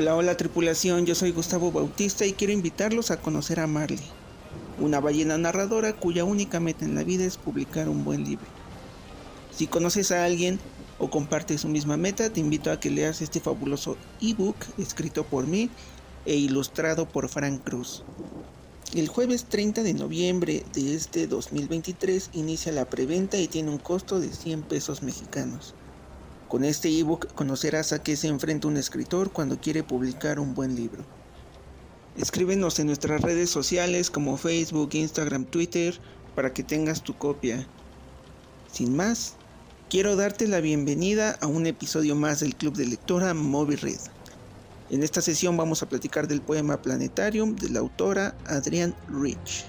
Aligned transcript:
Hola, 0.00 0.14
hola 0.14 0.36
tripulación, 0.36 1.06
yo 1.06 1.16
soy 1.16 1.32
Gustavo 1.32 1.72
Bautista 1.72 2.24
y 2.24 2.32
quiero 2.32 2.52
invitarlos 2.52 3.10
a 3.10 3.20
conocer 3.20 3.58
a 3.58 3.66
Marley, 3.66 3.98
una 4.78 5.00
ballena 5.00 5.36
narradora 5.38 5.92
cuya 5.92 6.22
única 6.22 6.60
meta 6.60 6.84
en 6.84 6.94
la 6.94 7.02
vida 7.02 7.24
es 7.24 7.36
publicar 7.36 7.88
un 7.88 8.04
buen 8.04 8.22
libro. 8.22 8.46
Si 9.50 9.66
conoces 9.66 10.12
a 10.12 10.24
alguien 10.24 10.60
o 11.00 11.10
compartes 11.10 11.62
su 11.62 11.68
misma 11.68 11.96
meta, 11.96 12.32
te 12.32 12.38
invito 12.38 12.70
a 12.70 12.78
que 12.78 12.90
leas 12.92 13.22
este 13.22 13.40
fabuloso 13.40 13.96
ebook 14.20 14.54
escrito 14.78 15.24
por 15.24 15.48
mí 15.48 15.68
e 16.26 16.36
ilustrado 16.36 17.08
por 17.08 17.28
Frank 17.28 17.64
Cruz. 17.64 18.04
El 18.94 19.08
jueves 19.08 19.46
30 19.46 19.82
de 19.82 19.94
noviembre 19.94 20.64
de 20.74 20.94
este 20.94 21.26
2023 21.26 22.30
inicia 22.34 22.70
la 22.70 22.84
preventa 22.84 23.36
y 23.36 23.48
tiene 23.48 23.70
un 23.70 23.78
costo 23.78 24.20
de 24.20 24.32
100 24.32 24.62
pesos 24.62 25.02
mexicanos. 25.02 25.74
Con 26.48 26.64
este 26.64 26.88
ebook 26.88 27.34
conocerás 27.34 27.92
a 27.92 28.02
qué 28.02 28.16
se 28.16 28.28
enfrenta 28.28 28.68
un 28.68 28.78
escritor 28.78 29.30
cuando 29.30 29.60
quiere 29.60 29.82
publicar 29.82 30.40
un 30.40 30.54
buen 30.54 30.76
libro. 30.76 31.04
Escríbenos 32.16 32.78
en 32.78 32.86
nuestras 32.86 33.20
redes 33.20 33.50
sociales 33.50 34.10
como 34.10 34.38
Facebook, 34.38 34.88
Instagram, 34.94 35.44
Twitter 35.44 36.00
para 36.34 36.54
que 36.54 36.62
tengas 36.62 37.02
tu 37.04 37.14
copia. 37.14 37.66
Sin 38.72 38.96
más, 38.96 39.34
quiero 39.90 40.16
darte 40.16 40.48
la 40.48 40.60
bienvenida 40.60 41.36
a 41.42 41.46
un 41.46 41.66
episodio 41.66 42.16
más 42.16 42.40
del 42.40 42.56
Club 42.56 42.74
de 42.74 42.86
Lectora 42.86 43.34
Moby 43.34 43.76
Red. 43.76 44.00
En 44.88 45.02
esta 45.02 45.20
sesión 45.20 45.54
vamos 45.58 45.82
a 45.82 45.88
platicar 45.88 46.28
del 46.28 46.40
poema 46.40 46.80
Planetarium 46.80 47.56
de 47.56 47.68
la 47.68 47.80
autora 47.80 48.34
Adrienne 48.46 48.94
Rich. 49.08 49.66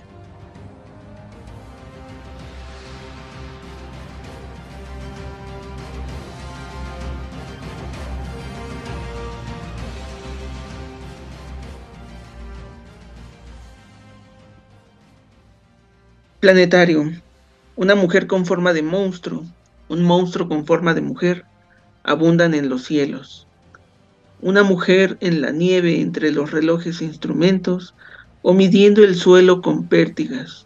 Planetarium. 16.39 17.19
Una 17.75 17.95
mujer 17.95 18.25
con 18.25 18.45
forma 18.45 18.71
de 18.71 18.81
monstruo, 18.81 19.43
un 19.89 20.03
monstruo 20.03 20.47
con 20.47 20.65
forma 20.65 20.93
de 20.93 21.01
mujer, 21.01 21.43
abundan 22.03 22.53
en 22.53 22.69
los 22.69 22.85
cielos. 22.85 23.45
Una 24.39 24.63
mujer 24.63 25.17
en 25.19 25.41
la 25.41 25.51
nieve 25.51 25.99
entre 25.99 26.31
los 26.31 26.51
relojes 26.51 27.01
e 27.01 27.03
instrumentos, 27.03 27.93
o 28.41 28.53
midiendo 28.53 29.03
el 29.03 29.15
suelo 29.15 29.61
con 29.61 29.89
pértigas, 29.89 30.65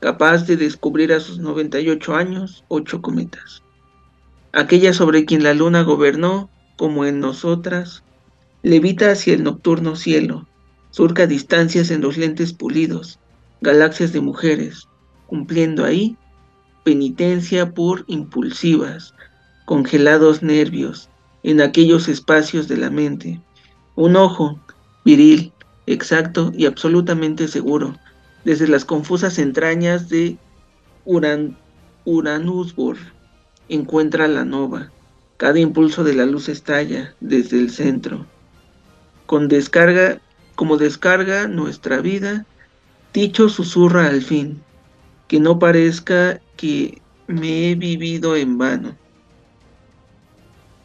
capaz 0.00 0.48
de 0.48 0.56
descubrir 0.56 1.12
a 1.12 1.20
sus 1.20 1.38
98 1.38 2.16
años 2.16 2.64
ocho 2.66 3.00
cometas. 3.00 3.62
Aquella 4.52 4.92
sobre 4.92 5.26
quien 5.26 5.44
la 5.44 5.54
luna 5.54 5.82
gobernó, 5.82 6.50
como 6.76 7.04
en 7.04 7.20
nosotras, 7.20 8.02
levita 8.64 9.12
hacia 9.12 9.34
el 9.34 9.44
nocturno 9.44 9.94
cielo, 9.94 10.48
surca 10.90 11.28
distancias 11.28 11.92
en 11.92 12.00
los 12.00 12.16
lentes 12.16 12.52
pulidos, 12.52 13.20
galaxias 13.60 14.12
de 14.12 14.20
mujeres, 14.20 14.88
cumpliendo 15.34 15.84
ahí 15.84 16.16
penitencia 16.84 17.74
por 17.74 18.04
impulsivas, 18.06 19.14
congelados 19.64 20.44
nervios 20.44 21.08
en 21.42 21.60
aquellos 21.60 22.06
espacios 22.06 22.68
de 22.68 22.76
la 22.76 22.88
mente. 22.88 23.40
Un 23.96 24.14
ojo, 24.14 24.60
viril, 25.04 25.52
exacto 25.88 26.52
y 26.54 26.66
absolutamente 26.66 27.48
seguro, 27.48 27.96
desde 28.44 28.68
las 28.68 28.84
confusas 28.84 29.40
entrañas 29.40 30.08
de 30.08 30.38
Uran, 31.04 31.58
Uranusbor, 32.04 32.96
encuentra 33.68 34.28
la 34.28 34.44
nova. 34.44 34.92
Cada 35.36 35.58
impulso 35.58 36.04
de 36.04 36.14
la 36.14 36.26
luz 36.26 36.48
estalla 36.48 37.12
desde 37.18 37.58
el 37.58 37.70
centro. 37.70 38.24
Con 39.26 39.48
descarga, 39.48 40.20
como 40.54 40.76
descarga 40.76 41.48
nuestra 41.48 42.00
vida, 42.00 42.46
dicho 43.12 43.48
susurra 43.48 44.06
al 44.06 44.22
fin, 44.22 44.62
que 45.28 45.40
no 45.40 45.58
parezca 45.58 46.40
que 46.56 47.00
me 47.26 47.70
he 47.70 47.74
vivido 47.74 48.36
en 48.36 48.58
vano. 48.58 48.96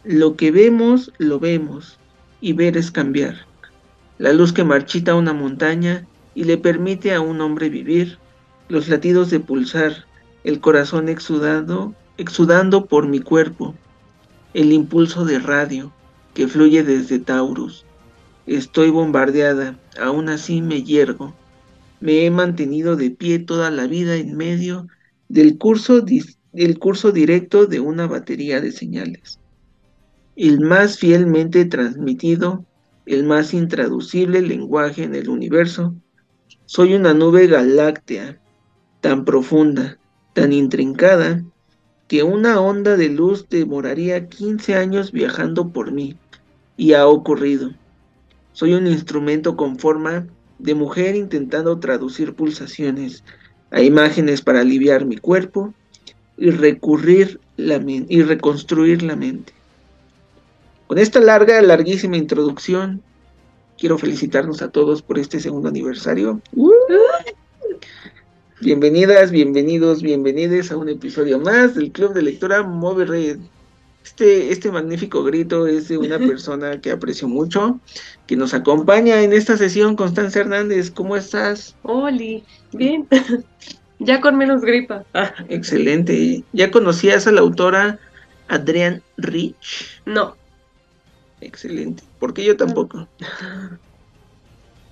Lo 0.03 0.35
que 0.35 0.51
vemos, 0.51 1.11
lo 1.17 1.39
vemos, 1.39 2.00
y 2.41 2.53
ver 2.53 2.77
es 2.77 2.91
cambiar. 2.91 3.45
La 4.17 4.33
luz 4.33 4.53
que 4.53 4.63
marchita 4.63 5.16
una 5.16 5.33
montaña 5.33 6.07
y 6.35 6.45
le 6.45 6.57
permite 6.57 7.13
a 7.13 7.22
un 7.22 7.41
hombre 7.41 7.69
vivir, 7.69 8.17
los 8.69 8.88
latidos 8.88 9.29
de 9.29 9.39
pulsar, 9.39 10.05
el 10.44 10.59
corazón 10.61 11.09
exudando, 11.09 11.94
exudando 12.17 12.85
por 12.85 13.07
mi 13.07 13.19
cuerpo, 13.19 13.75
el 14.53 14.71
impulso 14.71 15.25
de 15.25 15.39
radio 15.39 15.91
que 16.33 16.47
fluye 16.47 16.83
desde 16.83 17.19
Taurus. 17.19 17.85
Estoy 18.47 18.89
bombardeada, 18.89 19.77
aún 20.00 20.29
así 20.29 20.61
me 20.61 20.83
yergo. 20.83 21.33
Me 22.02 22.26
he 22.26 22.32
mantenido 22.32 22.96
de 22.96 23.12
pie 23.12 23.40
toda 23.40 23.72
la 23.72 23.88
vida 23.88 24.16
en 24.16 24.38
medio 24.38 24.88
del 25.28 25.58
curso, 25.58 26.06
curso 26.80 27.12
directo 27.12 27.66
de 27.66 27.80
una 27.80 28.08
batería 28.08 28.62
de 28.62 28.72
señales. 28.72 29.40
El 30.36 30.62
más 30.62 30.98
fielmente 30.98 31.66
transmitido, 31.66 32.66
el 33.06 33.26
más 33.26 33.54
intraducible 33.54 34.42
lenguaje 34.42 35.04
en 35.04 35.16
el 35.16 35.30
universo. 35.30 35.94
Soy 36.66 36.94
una 36.94 37.14
nube 37.14 37.48
galáctea, 37.48 38.40
tan 39.02 39.26
profunda, 39.26 39.98
tan 40.34 40.54
intrincada, 40.54 41.44
que 42.08 42.24
una 42.24 42.60
onda 42.62 42.96
de 42.96 43.10
luz 43.10 43.48
demoraría 43.50 44.30
15 44.30 44.76
años 44.76 45.12
viajando 45.12 45.70
por 45.72 45.92
mí, 45.92 46.18
y 46.78 46.94
ha 46.94 47.06
ocurrido. 47.08 47.72
Soy 48.54 48.74
un 48.74 48.88
instrumento 48.88 49.56
con 49.58 49.78
forma 49.78 50.28
de 50.59 50.75
mujer 50.75 51.16
intentando 51.16 51.80
traducir 51.80 52.34
pulsaciones 52.34 53.24
a 53.72 53.81
imágenes 53.81 54.42
para 54.42 54.62
aliviar 54.62 55.06
mi 55.06 55.18
cuerpo 55.18 55.74
y 56.38 56.52
recurrir 56.52 57.40
la 57.58 57.81
y 57.86 58.22
reconstruir 58.22 59.03
la 59.03 59.16
mente. 59.16 59.53
Con 60.88 60.98
esta 60.98 61.19
larga, 61.19 61.62
larguísima 61.62 62.18
introducción, 62.18 63.02
quiero 63.78 63.98
felicitarnos 63.98 64.62
a 64.62 64.69
todos 64.69 65.02
por 65.02 65.19
este 65.19 65.40
segundo 65.40 65.69
aniversario. 65.69 66.42
Bienvenidas, 68.62 69.31
bienvenidos, 69.31 70.02
bienvenides 70.02 70.72
a 70.72 70.78
un 70.78 70.90
episodio 70.90 71.40
más 71.40 71.75
del 71.75 71.92
Club 71.92 72.14
de 72.14 72.24
Lectura 72.24 72.64
Move 72.64 73.06
Red. 73.06 73.40
Este, 74.09 74.52
este 74.52 74.72
magnífico 74.72 75.24
grito 75.24 75.68
es 75.68 75.88
de 75.88 75.97
una 76.00 76.18
persona 76.28 76.81
que 76.81 76.90
aprecio 76.90 77.28
mucho, 77.28 77.80
que 78.25 78.36
nos 78.36 78.56
acompaña 78.56 79.22
en 79.22 79.34
esta 79.34 79.56
sesión, 79.56 79.96
Constanza 79.96 80.40
Hernández. 80.40 80.90
¿Cómo 80.90 81.16
estás? 81.16 81.75
Oli, 81.84 82.44
bien. 82.74 83.08
ya 84.00 84.19
con 84.19 84.36
menos 84.36 84.62
gripa. 84.62 85.06
Ah, 85.14 85.31
excelente. 85.48 86.44
¿Ya 86.53 86.72
conocías 86.72 87.28
a 87.28 87.31
la 87.31 87.42
autora 87.42 88.00
Adrienne 88.48 89.03
Rich? 89.18 90.02
No. 90.08 90.36
Excelente. 91.40 92.03
Porque 92.19 92.44
yo 92.44 92.58
tampoco. 92.58 93.08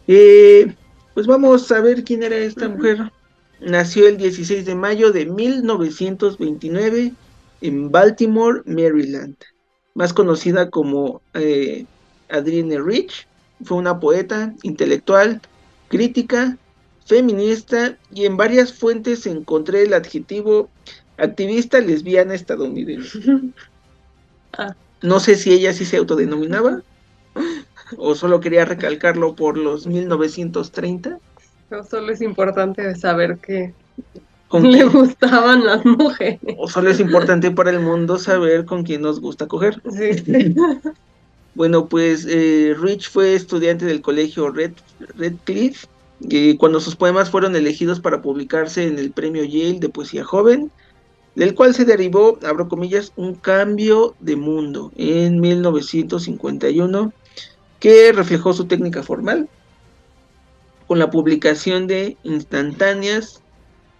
Eh, 0.09 0.73
pues 1.13 1.27
vamos 1.27 1.69
a 1.69 1.81
ver 1.81 2.05
quién 2.05 2.23
era 2.23 2.37
esta 2.37 2.69
mujer. 2.69 3.11
Nació 3.59 4.07
el 4.07 4.15
16 4.15 4.65
de 4.65 4.73
mayo 4.73 5.11
de 5.11 5.25
1929 5.25 7.11
en 7.61 7.91
Baltimore, 7.91 8.61
Maryland. 8.65 9.35
Más 9.93 10.13
conocida 10.13 10.69
como 10.69 11.21
eh, 11.33 11.85
Adrienne 12.29 12.79
Rich, 12.79 13.27
fue 13.63 13.77
una 13.77 13.99
poeta, 13.99 14.53
intelectual, 14.63 15.41
crítica, 15.89 16.57
feminista 17.05 17.97
y 18.13 18.25
en 18.25 18.37
varias 18.37 18.73
fuentes 18.73 19.25
encontré 19.25 19.83
el 19.83 19.93
adjetivo 19.93 20.69
activista 21.17 21.79
lesbiana 21.79 22.33
estadounidense. 22.33 23.19
Ah. 24.59 24.75
No 25.03 25.19
sé 25.19 25.35
si 25.35 25.53
ella 25.53 25.71
sí 25.71 25.85
se 25.85 25.97
autodenominaba 25.97 26.81
o 27.97 28.15
solo 28.15 28.39
quería 28.39 28.65
recalcarlo 28.65 29.35
por 29.35 29.55
los 29.57 29.85
1930. 29.85 31.19
Pero 31.69 31.83
solo 31.83 32.11
es 32.11 32.21
importante 32.21 32.95
saber 32.95 33.37
que 33.37 33.73
le 34.53 34.83
gustaban 34.85 35.65
las 35.65 35.85
mujeres. 35.85 36.39
O 36.57 36.67
solo 36.67 36.89
es 36.89 36.99
importante 36.99 37.51
para 37.51 37.71
el 37.71 37.79
mundo 37.79 38.17
saber 38.17 38.65
con 38.65 38.83
quién 38.83 39.01
nos 39.01 39.19
gusta 39.19 39.47
coger. 39.47 39.81
Sí. 39.91 40.55
bueno, 41.55 41.87
pues 41.87 42.25
eh, 42.29 42.75
Rich 42.79 43.09
fue 43.09 43.35
estudiante 43.35 43.85
del 43.85 44.01
colegio 44.01 44.49
Red, 44.49 44.71
Redcliffe 45.17 45.87
y 46.19 46.57
cuando 46.57 46.79
sus 46.79 46.95
poemas 46.95 47.29
fueron 47.29 47.55
elegidos 47.55 47.99
para 47.99 48.21
publicarse 48.21 48.87
en 48.87 48.97
el 48.97 49.11
premio 49.11 49.43
Yale 49.43 49.79
de 49.79 49.89
poesía 49.89 50.23
joven, 50.23 50.71
del 51.35 51.53
cual 51.53 51.75
se 51.75 51.85
derivó, 51.85 52.39
abro 52.43 52.67
comillas, 52.67 53.13
un 53.15 53.35
cambio 53.35 54.15
de 54.19 54.35
mundo 54.35 54.91
en 54.95 55.39
1951 55.39 57.13
que 57.79 58.11
reflejó 58.11 58.53
su 58.53 58.65
técnica 58.65 59.03
formal 59.03 59.47
con 60.87 60.97
la 60.97 61.11
publicación 61.11 61.85
de 61.85 62.17
instantáneas 62.23 63.41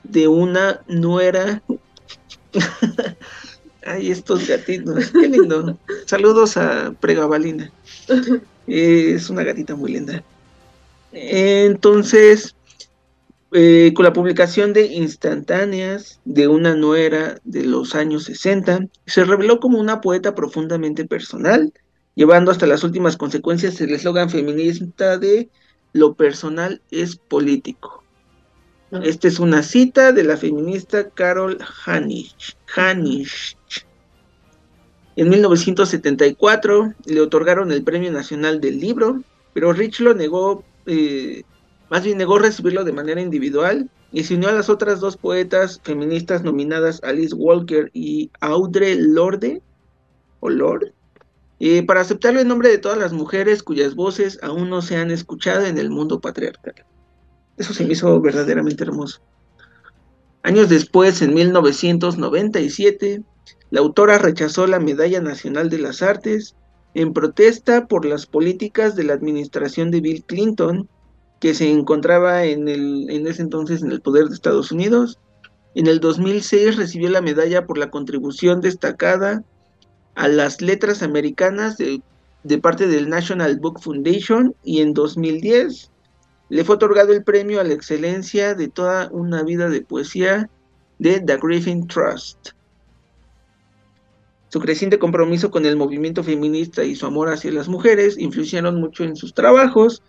de 0.04 0.28
una 0.28 0.82
nuera. 0.88 1.62
Ay, 3.86 4.12
estos 4.12 4.48
gatitos, 4.48 5.12
qué 5.12 5.28
lindo. 5.28 5.78
Saludos 6.06 6.58
a 6.58 6.94
Pregabalina. 7.00 7.72
Es 8.68 9.30
una 9.30 9.44
gatita 9.44 9.76
muy 9.76 9.94
linda. 9.94 10.24
Entonces, 11.14 12.56
eh, 13.54 13.94
con 13.96 14.04
la 14.04 14.12
publicación 14.12 14.74
de 14.74 14.88
instantáneas 14.88 16.20
de 16.26 16.50
una 16.50 16.76
nuera 16.76 17.40
de 17.46 17.64
los 17.64 17.96
años 17.96 18.26
60, 18.26 18.88
se 19.06 19.24
reveló 19.24 19.62
como 19.62 19.80
una 19.80 20.02
poeta 20.02 20.36
profundamente 20.36 21.06
personal, 21.06 21.72
llevando 22.16 22.52
hasta 22.52 22.68
las 22.68 22.84
últimas 22.84 23.16
consecuencias 23.16 23.80
el 23.80 23.92
eslogan 23.92 24.30
feminista 24.30 25.18
de 25.18 25.50
lo 25.94 26.14
personal 26.16 26.82
es 26.92 27.16
político. 27.16 28.04
Esta 28.92 29.28
es 29.28 29.40
una 29.40 29.64
cita 29.64 30.14
de 30.14 30.24
la 30.24 30.38
feminista 30.38 31.10
Carol 31.10 31.58
Hanich. 31.86 32.58
En 35.16 35.30
1974 35.30 36.94
le 37.06 37.22
otorgaron 37.22 37.72
el 37.72 37.84
Premio 37.84 38.12
Nacional 38.12 38.62
del 38.62 38.80
Libro, 38.80 39.24
pero 39.54 39.74
Rich 39.74 40.00
lo 40.00 40.14
negó 40.14 40.64
eh, 40.86 41.44
más 41.90 42.04
bien 42.04 42.18
negó 42.18 42.38
recibirlo 42.40 42.84
de 42.84 42.92
manera 42.92 43.22
individual 43.22 43.90
y 44.12 44.24
se 44.24 44.36
unió 44.36 44.50
a 44.50 44.54
las 44.54 44.70
otras 44.70 45.00
dos 45.00 45.18
poetas 45.18 45.82
feministas 45.84 46.44
nominadas 46.44 47.02
Alice 47.04 47.36
Walker 47.36 47.90
y 47.94 48.32
Audre 48.40 48.96
Lorde, 48.96 49.62
o 50.40 50.50
eh, 51.60 51.84
para 51.84 52.02
aceptarlo 52.02 52.40
en 52.40 52.48
nombre 52.48 52.70
de 52.70 52.78
todas 52.78 52.98
las 52.98 53.14
mujeres 53.14 53.64
cuyas 53.64 53.96
voces 53.96 54.40
aún 54.44 54.70
no 54.70 54.82
se 54.82 54.98
han 54.98 55.12
escuchado 55.12 55.66
en 55.66 55.78
el 55.78 55.90
mundo 55.90 56.20
patriarcal. 56.20 56.76
Eso 57.58 57.74
se 57.74 57.86
me 57.86 57.94
hizo 57.94 58.20
verdaderamente 58.22 58.84
hermoso. 58.84 59.20
Años 60.44 60.70
después, 60.70 61.22
en 61.22 61.34
1997, 61.34 63.24
la 63.70 63.80
autora 63.80 64.18
rechazó 64.18 64.68
la 64.68 64.80
Medalla 64.80 65.20
Nacional 65.20 65.70
de 65.70 65.80
las 65.80 66.02
Artes 66.02 66.56
en 66.94 67.14
protesta 67.14 67.88
por 67.88 68.06
las 68.06 68.26
políticas 68.26 68.96
de 68.96 69.04
la 69.04 69.14
administración 69.14 69.92
de 69.92 70.02
Bill 70.02 70.24
Clinton 70.24 70.88
que 71.40 71.54
se 71.54 71.70
encontraba 71.70 72.46
en, 72.46 72.68
el, 72.68 73.10
en 73.10 73.28
ese 73.28 73.42
entonces 73.42 73.84
en 73.84 73.92
el 73.92 74.02
poder 74.02 74.28
de 74.28 74.36
Estados 74.36 74.72
Unidos. 74.72 75.20
En 75.76 75.88
el 75.88 76.00
2006 76.00 76.78
recibió 76.78 77.10
la 77.10 77.22
medalla 77.22 77.66
por 77.66 77.78
la 77.78 77.92
contribución 77.92 78.62
destacada 78.62 79.44
a 80.16 80.28
las 80.28 80.62
letras 80.62 81.04
americanas 81.04 81.78
de, 81.78 82.02
de 82.44 82.58
parte 82.58 82.88
del 82.88 83.10
National 83.10 83.60
Book 83.60 83.82
Foundation 83.82 84.56
y 84.64 84.82
en 84.82 84.94
2010 84.94 85.92
le 86.50 86.64
fue 86.64 86.76
otorgado 86.76 87.14
el 87.14 87.24
premio 87.24 87.60
a 87.60 87.64
la 87.64 87.74
excelencia 87.74 88.56
de 88.56 88.68
toda 88.68 89.10
una 89.12 89.44
vida 89.44 89.70
de 89.70 89.82
poesía 89.82 90.50
de 91.00 91.20
The 91.20 91.38
Griffin 91.38 91.88
Trust. 91.88 92.50
Su 94.50 94.60
creciente 94.62 94.98
compromiso 94.98 95.52
con 95.52 95.66
el 95.66 95.76
movimiento 95.76 96.24
feminista 96.24 96.84
y 96.84 96.96
su 96.96 97.06
amor 97.06 97.30
hacia 97.30 97.52
las 97.52 97.68
mujeres 97.68 98.18
influyeron 98.18 98.80
mucho 98.80 99.04
en 99.04 99.16
sus 99.16 99.34
trabajos, 99.34 100.02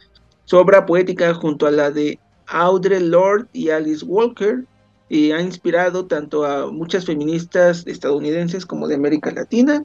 su 0.45 0.57
obra 0.57 0.87
poética 0.87 1.35
junto 1.35 1.67
a 1.67 1.73
la 1.73 1.91
de 1.91 2.21
Audre 2.47 3.01
Lorde 3.01 3.49
y 3.53 3.71
Alice 3.71 4.05
Walker 4.05 4.65
y 5.09 5.33
ha 5.33 5.41
inspirado 5.41 6.07
tanto 6.07 6.45
a 6.45 6.71
muchas 6.71 7.05
feministas 7.05 7.85
estadounidenses 7.87 8.65
como 8.65 8.87
de 8.87 8.95
América 8.95 9.31
Latina. 9.33 9.85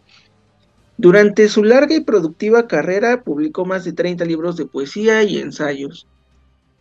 Durante 0.97 1.49
su 1.49 1.63
larga 1.63 1.95
y 1.95 2.01
productiva 2.01 2.67
carrera 2.67 3.23
publicó 3.23 3.65
más 3.65 3.83
de 3.83 3.93
30 3.93 4.23
libros 4.25 4.55
de 4.55 4.67
poesía 4.67 5.23
y 5.23 5.39
ensayos. 5.39 6.07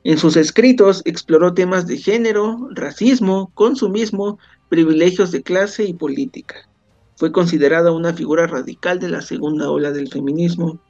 En 0.05 0.19
sus 0.19 0.37
escritos 0.37 1.03
exploró 1.05 1.55
temas 1.55 1.87
de 1.87 1.97
género, 1.97 2.69
racismo, 2.73 3.53
consumismo, 3.55 4.39
privilegios 4.69 5.31
de 5.31 5.43
clase 5.43 5.85
y 5.85 5.95
política. 5.95 6.69
Fue 7.17 7.31
considerada 7.31 7.93
una 7.93 8.13
figura 8.13 8.47
radical 8.47 8.99
de 8.99 9.09
la 9.09 9.23
segunda 9.23 9.71
ola 9.71 9.93
del 9.93 10.09
feminismo. 10.09 10.81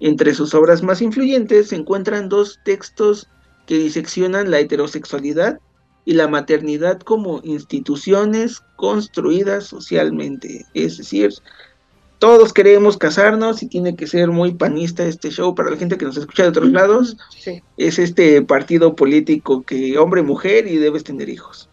Entre 0.00 0.34
sus 0.34 0.54
obras 0.54 0.82
más 0.82 1.00
influyentes 1.02 1.68
se 1.68 1.76
encuentran 1.76 2.28
dos 2.28 2.58
textos 2.64 3.28
que 3.66 3.78
diseccionan 3.78 4.50
la 4.50 4.58
heterosexualidad 4.58 5.60
y 6.04 6.14
la 6.14 6.26
maternidad 6.26 6.98
como 7.00 7.40
instituciones 7.44 8.60
construidas 8.76 9.64
socialmente. 9.64 10.66
Es 10.74 10.98
decir, 10.98 11.32
todos 12.22 12.52
queremos 12.52 12.98
casarnos 12.98 13.64
y 13.64 13.66
tiene 13.66 13.96
que 13.96 14.06
ser 14.06 14.28
muy 14.28 14.54
panista 14.54 15.04
este 15.04 15.28
show 15.30 15.56
para 15.56 15.70
la 15.70 15.76
gente 15.76 15.98
que 15.98 16.04
nos 16.04 16.16
escucha 16.16 16.44
de 16.44 16.50
otros 16.50 16.70
lados. 16.70 17.16
Es 17.76 17.98
este 17.98 18.40
partido 18.42 18.94
político 18.94 19.64
que 19.64 19.98
hombre-mujer 19.98 20.68
y 20.68 20.76
debes 20.76 21.02
tener 21.02 21.28
hijos. 21.28 21.68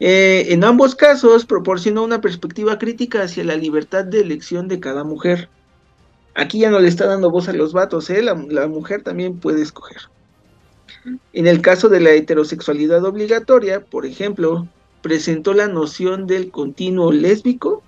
Eh, 0.00 0.46
en 0.48 0.64
ambos 0.64 0.94
casos 0.94 1.44
proporciona 1.44 2.00
una 2.00 2.22
perspectiva 2.22 2.78
crítica 2.78 3.24
hacia 3.24 3.44
la 3.44 3.56
libertad 3.56 4.06
de 4.06 4.22
elección 4.22 4.68
de 4.68 4.80
cada 4.80 5.04
mujer. 5.04 5.50
Aquí 6.34 6.60
ya 6.60 6.70
no 6.70 6.78
le 6.78 6.88
está 6.88 7.04
dando 7.04 7.30
voz 7.30 7.50
a 7.50 7.52
los 7.52 7.74
vatos, 7.74 8.08
¿eh? 8.08 8.22
la, 8.22 8.34
mujer 8.68 9.02
también 9.02 9.38
puede 9.38 9.60
escoger. 9.60 10.00
En 11.34 11.46
el 11.46 11.60
caso 11.60 11.90
de 11.90 12.00
la 12.00 12.12
heterosexualidad 12.12 13.04
obligatoria, 13.04 13.84
por 13.84 14.06
ejemplo, 14.06 14.66
presentó 15.02 15.52
la 15.52 15.68
noción 15.68 16.26
del 16.26 16.50
continuo 16.50 17.12
lésbico 17.12 17.82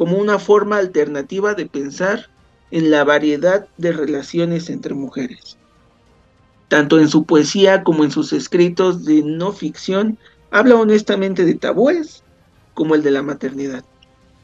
como 0.00 0.16
una 0.16 0.38
forma 0.38 0.78
alternativa 0.78 1.52
de 1.52 1.66
pensar 1.66 2.30
en 2.70 2.90
la 2.90 3.04
variedad 3.04 3.68
de 3.76 3.92
relaciones 3.92 4.70
entre 4.70 4.94
mujeres. 4.94 5.58
Tanto 6.68 6.98
en 6.98 7.06
su 7.06 7.26
poesía 7.26 7.84
como 7.84 8.04
en 8.04 8.10
sus 8.10 8.32
escritos 8.32 9.04
de 9.04 9.22
no 9.22 9.52
ficción, 9.52 10.16
habla 10.50 10.76
honestamente 10.76 11.44
de 11.44 11.52
tabúes 11.52 12.24
como 12.72 12.94
el 12.94 13.02
de 13.02 13.10
la 13.10 13.22
maternidad. 13.22 13.84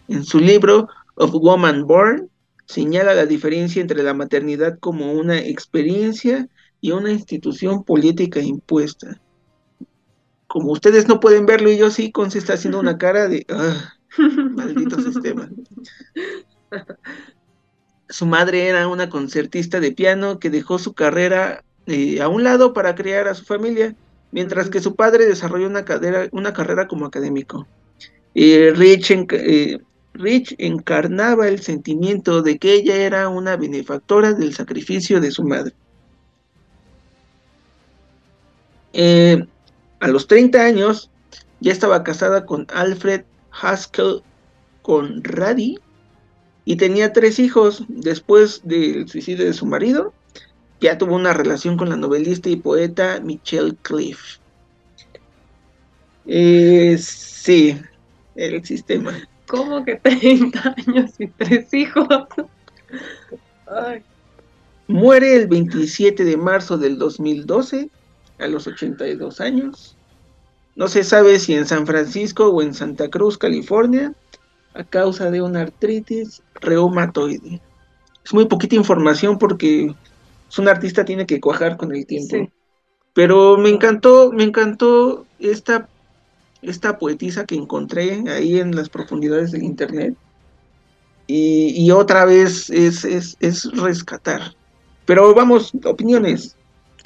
En 0.09 0.25
su 0.25 0.41
libro 0.41 0.91
Of 1.15 1.33
Woman 1.33 1.87
Born, 1.87 2.29
señala 2.67 3.15
la 3.15 3.25
diferencia 3.25 3.81
entre 3.81 4.03
la 4.03 4.13
maternidad 4.13 4.79
como 4.79 5.15
una 5.15 5.39
experiencia 5.39 6.51
y 6.83 6.91
una 6.91 7.13
institución 7.13 7.83
política 7.83 8.41
impuesta. 8.41 9.23
Como 10.49 10.73
ustedes 10.73 11.09
no 11.09 11.19
pueden 11.19 11.47
verlo 11.47 11.71
y 11.71 11.79
yo 11.79 11.89
sí, 11.89 12.13
se 12.29 12.39
está 12.39 12.53
haciendo 12.53 12.79
una 12.79 12.99
cara 12.99 13.27
de 13.29 13.47
ah, 13.49 13.96
maldito 14.51 15.01
sistema. 15.01 15.49
Su 18.09 18.27
madre 18.27 18.69
era 18.69 18.89
una 18.89 19.09
concertista 19.09 19.81
de 19.81 19.93
piano 19.93 20.39
que 20.39 20.51
dejó 20.51 20.79
su 20.79 20.95
carrera 20.95 21.65
eh, 21.87 22.21
a 22.21 22.29
un 22.29 22.45
lado 22.45 22.73
para 22.73 22.95
criar 22.95 23.29
a 23.29 23.35
su 23.35 23.45
familia, 23.45 23.95
mientras 24.33 24.71
que 24.71 24.81
su 24.81 24.95
padre 24.95 25.27
desarrolló 25.27 25.67
una, 25.67 25.85
una 26.33 26.53
carrera 26.53 26.87
como 26.89 27.07
académico. 27.07 27.67
Eh, 28.35 28.73
Rich 28.77 29.11
eh, 29.11 29.81
Rich 30.13 30.55
encarnaba 30.59 31.49
el 31.49 31.61
sentimiento 31.61 32.43
de 32.43 32.59
que 32.59 32.75
ella 32.75 32.97
era 32.97 33.29
una 33.29 33.57
benefactora 33.57 34.33
del 34.33 34.55
sacrificio 34.55 35.21
de 35.21 35.31
su 35.31 35.43
madre. 35.43 35.73
Eh, 38.93 39.47
a 40.01 40.09
los 40.09 40.27
30 40.27 40.61
años 40.61 41.11
ya 41.61 41.73
estaba 41.73 42.03
casada 42.03 42.47
con 42.47 42.67
Alfred 42.73 43.25
Haskell 43.61 44.23
Conradi 44.83 45.79
y 46.65 46.77
tenía 46.77 47.13
tres 47.13 47.39
hijos 47.39 47.85
después 47.89 48.61
del 48.65 49.09
suicidio 49.09 49.45
de 49.45 49.53
su 49.53 49.67
marido. 49.67 50.13
Ya 50.81 50.99
tuvo 50.99 51.15
una 51.15 51.33
relación 51.33 51.77
con 51.77 51.89
la 51.89 51.97
novelista 51.97 52.49
y 52.49 52.57
poeta 52.57 53.21
Michelle 53.21 53.77
Cliff. 53.83 54.39
Eh, 56.27 56.99
sí, 56.99 57.81
el 58.35 58.65
sistema. 58.65 59.17
¿Cómo 59.47 59.85
que 59.85 59.97
30 59.97 60.75
años 60.77 61.13
y 61.19 61.29
tres 61.29 61.73
hijos? 61.73 62.09
Muere 64.89 65.37
el 65.37 65.47
27 65.47 66.25
de 66.25 66.37
marzo 66.37 66.79
del 66.79 66.99
2012, 66.99 67.91
a 68.39 68.47
los 68.49 68.67
82 68.67 69.41
años. 69.41 69.96
No 70.77 70.89
se 70.89 71.03
sabe 71.03 71.39
si 71.39 71.55
en 71.55 71.67
San 71.67 71.87
Francisco 71.87 72.49
o 72.51 72.63
en 72.63 72.75
Santa 72.75 73.09
Cruz, 73.09 73.39
California, 73.39 74.13
a 74.75 74.85
causa 74.85 75.31
de 75.31 75.43
una 75.43 75.63
artritis 75.63 76.43
reumatoide. 76.61 77.61
Es 78.25 78.35
muy 78.35 78.45
poquita 78.47 78.77
información 78.77 79.39
porque 79.39 79.95
un 80.59 80.69
artista 80.69 81.05
tiene 81.05 81.27
que 81.27 81.41
cuajar 81.41 81.77
con 81.77 81.95
el 81.95 82.07
tiempo. 82.07 82.51
Pero 83.15 83.57
me 83.57 83.71
encantó, 83.71 84.31
me 84.33 84.45
encantó 84.45 85.27
esta 85.39 85.89
esta 86.63 86.99
poetisa 86.99 87.45
que 87.45 87.55
encontré 87.55 88.25
ahí 88.31 88.59
en 88.59 88.75
las 88.75 88.89
profundidades 88.89 89.53
del 89.53 89.63
internet. 89.63 90.15
Y, 91.29 91.91
otra 91.91 92.25
vez 92.25 92.71
es, 92.71 93.05
es, 93.05 93.73
rescatar. 93.73 94.55
Pero 95.07 95.35
vamos, 95.35 95.73
opiniones. 95.85 96.56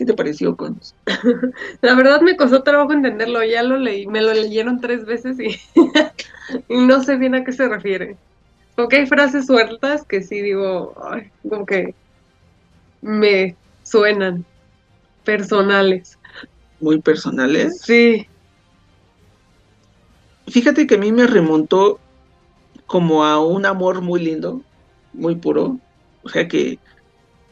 ¿Qué 0.00 0.06
te 0.06 0.14
pareció, 0.14 0.56
Cons? 0.56 0.94
La 1.82 1.94
verdad 1.94 2.22
me 2.22 2.34
costó 2.34 2.62
trabajo 2.62 2.94
entenderlo, 2.94 3.44
ya 3.44 3.62
lo 3.62 3.76
leí, 3.76 4.06
me 4.06 4.22
lo 4.22 4.32
leyeron 4.32 4.80
tres 4.80 5.04
veces 5.04 5.36
y, 5.38 5.60
no 6.70 7.04
sé 7.04 7.18
bien 7.18 7.34
a 7.34 7.44
qué 7.44 7.52
se 7.52 7.68
refiere. 7.68 8.16
Porque 8.76 8.96
hay 8.96 9.06
frases 9.06 9.44
sueltas 9.44 10.06
que 10.06 10.22
sí 10.22 10.40
digo, 10.40 10.94
como 11.46 11.66
que 11.66 11.94
me 13.02 13.54
suenan 13.82 14.46
personales. 15.22 16.18
¿Muy 16.80 16.98
personales? 17.02 17.82
Sí 17.82 18.26
fíjate 20.46 20.86
que 20.86 20.94
a 20.94 20.98
mí 20.98 21.12
me 21.12 21.26
remontó 21.26 22.00
como 22.86 23.22
a 23.22 23.38
un 23.44 23.66
amor 23.66 24.00
muy 24.00 24.22
lindo, 24.24 24.62
muy 25.12 25.34
puro. 25.34 25.78
O 26.22 26.30
sea 26.30 26.48
que 26.48 26.78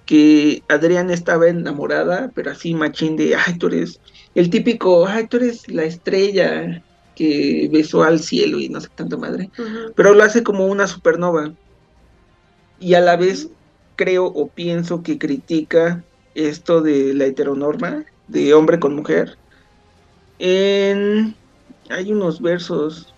que 0.08 0.62
Adrián 0.68 1.10
estaba 1.10 1.48
enamorada, 1.48 2.32
pero 2.34 2.50
así 2.50 2.74
machín 2.74 3.16
de, 3.16 3.36
ay, 3.36 3.58
tú 3.58 3.66
eres 3.66 4.00
el 4.34 4.48
típico, 4.48 5.06
ay, 5.06 5.26
tú 5.26 5.36
eres 5.36 5.68
la 5.68 5.84
estrella 5.84 6.82
que 7.14 7.68
besó 7.70 8.02
al 8.04 8.18
cielo 8.18 8.58
y 8.58 8.70
no 8.70 8.80
sé 8.80 8.88
tanto 8.94 9.18
madre, 9.18 9.50
pero 9.94 10.14
lo 10.14 10.24
hace 10.24 10.42
como 10.42 10.64
una 10.64 10.86
supernova. 10.86 11.52
Y 12.80 12.94
a 12.94 13.00
la 13.02 13.18
vez 13.18 13.50
creo 13.96 14.24
o 14.24 14.48
pienso 14.48 15.02
que 15.02 15.18
critica 15.18 16.02
esto 16.34 16.80
de 16.80 17.12
la 17.12 17.26
heteronorma, 17.26 18.06
de 18.28 18.54
hombre 18.54 18.80
con 18.80 18.96
mujer. 18.96 19.36
En, 20.38 21.34
hay 21.90 22.12
unos 22.12 22.40
versos 22.40 23.12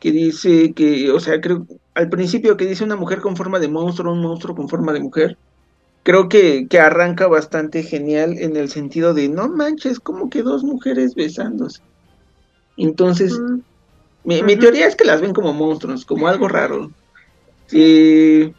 que 0.00 0.12
dice 0.12 0.74
que, 0.74 1.10
o 1.12 1.18
sea, 1.18 1.40
creo, 1.40 1.66
al 1.94 2.10
principio 2.10 2.58
que 2.58 2.66
dice 2.66 2.84
una 2.84 2.96
mujer 2.96 3.22
con 3.22 3.36
forma 3.36 3.58
de 3.58 3.68
monstruo, 3.68 4.12
un 4.12 4.20
monstruo 4.20 4.54
con 4.54 4.68
forma 4.68 4.92
de 4.92 5.00
mujer, 5.00 5.38
creo 6.02 6.28
que, 6.28 6.66
que 6.68 6.80
arranca 6.80 7.26
bastante 7.26 7.82
genial 7.82 8.38
en 8.38 8.56
el 8.56 8.68
sentido 8.68 9.14
de, 9.14 9.28
no 9.28 9.48
manches, 9.48 10.00
como 10.00 10.30
que 10.30 10.42
dos 10.42 10.64
mujeres 10.64 11.14
besándose. 11.14 11.80
Entonces, 12.76 13.38
mi, 14.24 14.56
teoría 14.56 14.86
es 14.86 14.96
que 14.96 15.04
las 15.04 15.20
ven 15.20 15.32
como 15.32 15.52
monstruos, 15.52 16.04
como 16.04 16.28
algo 16.28 16.48
raro. 16.48 16.90
Eh, 17.72 18.52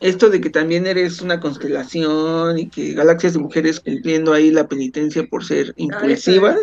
esto 0.00 0.30
de 0.30 0.40
que 0.40 0.50
también 0.50 0.86
eres 0.86 1.20
una 1.20 1.40
constelación 1.40 2.56
y 2.58 2.68
que 2.68 2.94
galaxias 2.94 3.32
de 3.32 3.40
mujeres 3.40 3.80
cumpliendo 3.80 4.32
ahí 4.32 4.52
la 4.52 4.68
penitencia 4.68 5.26
por 5.26 5.44
ser 5.44 5.74
impulsivas. 5.76 6.60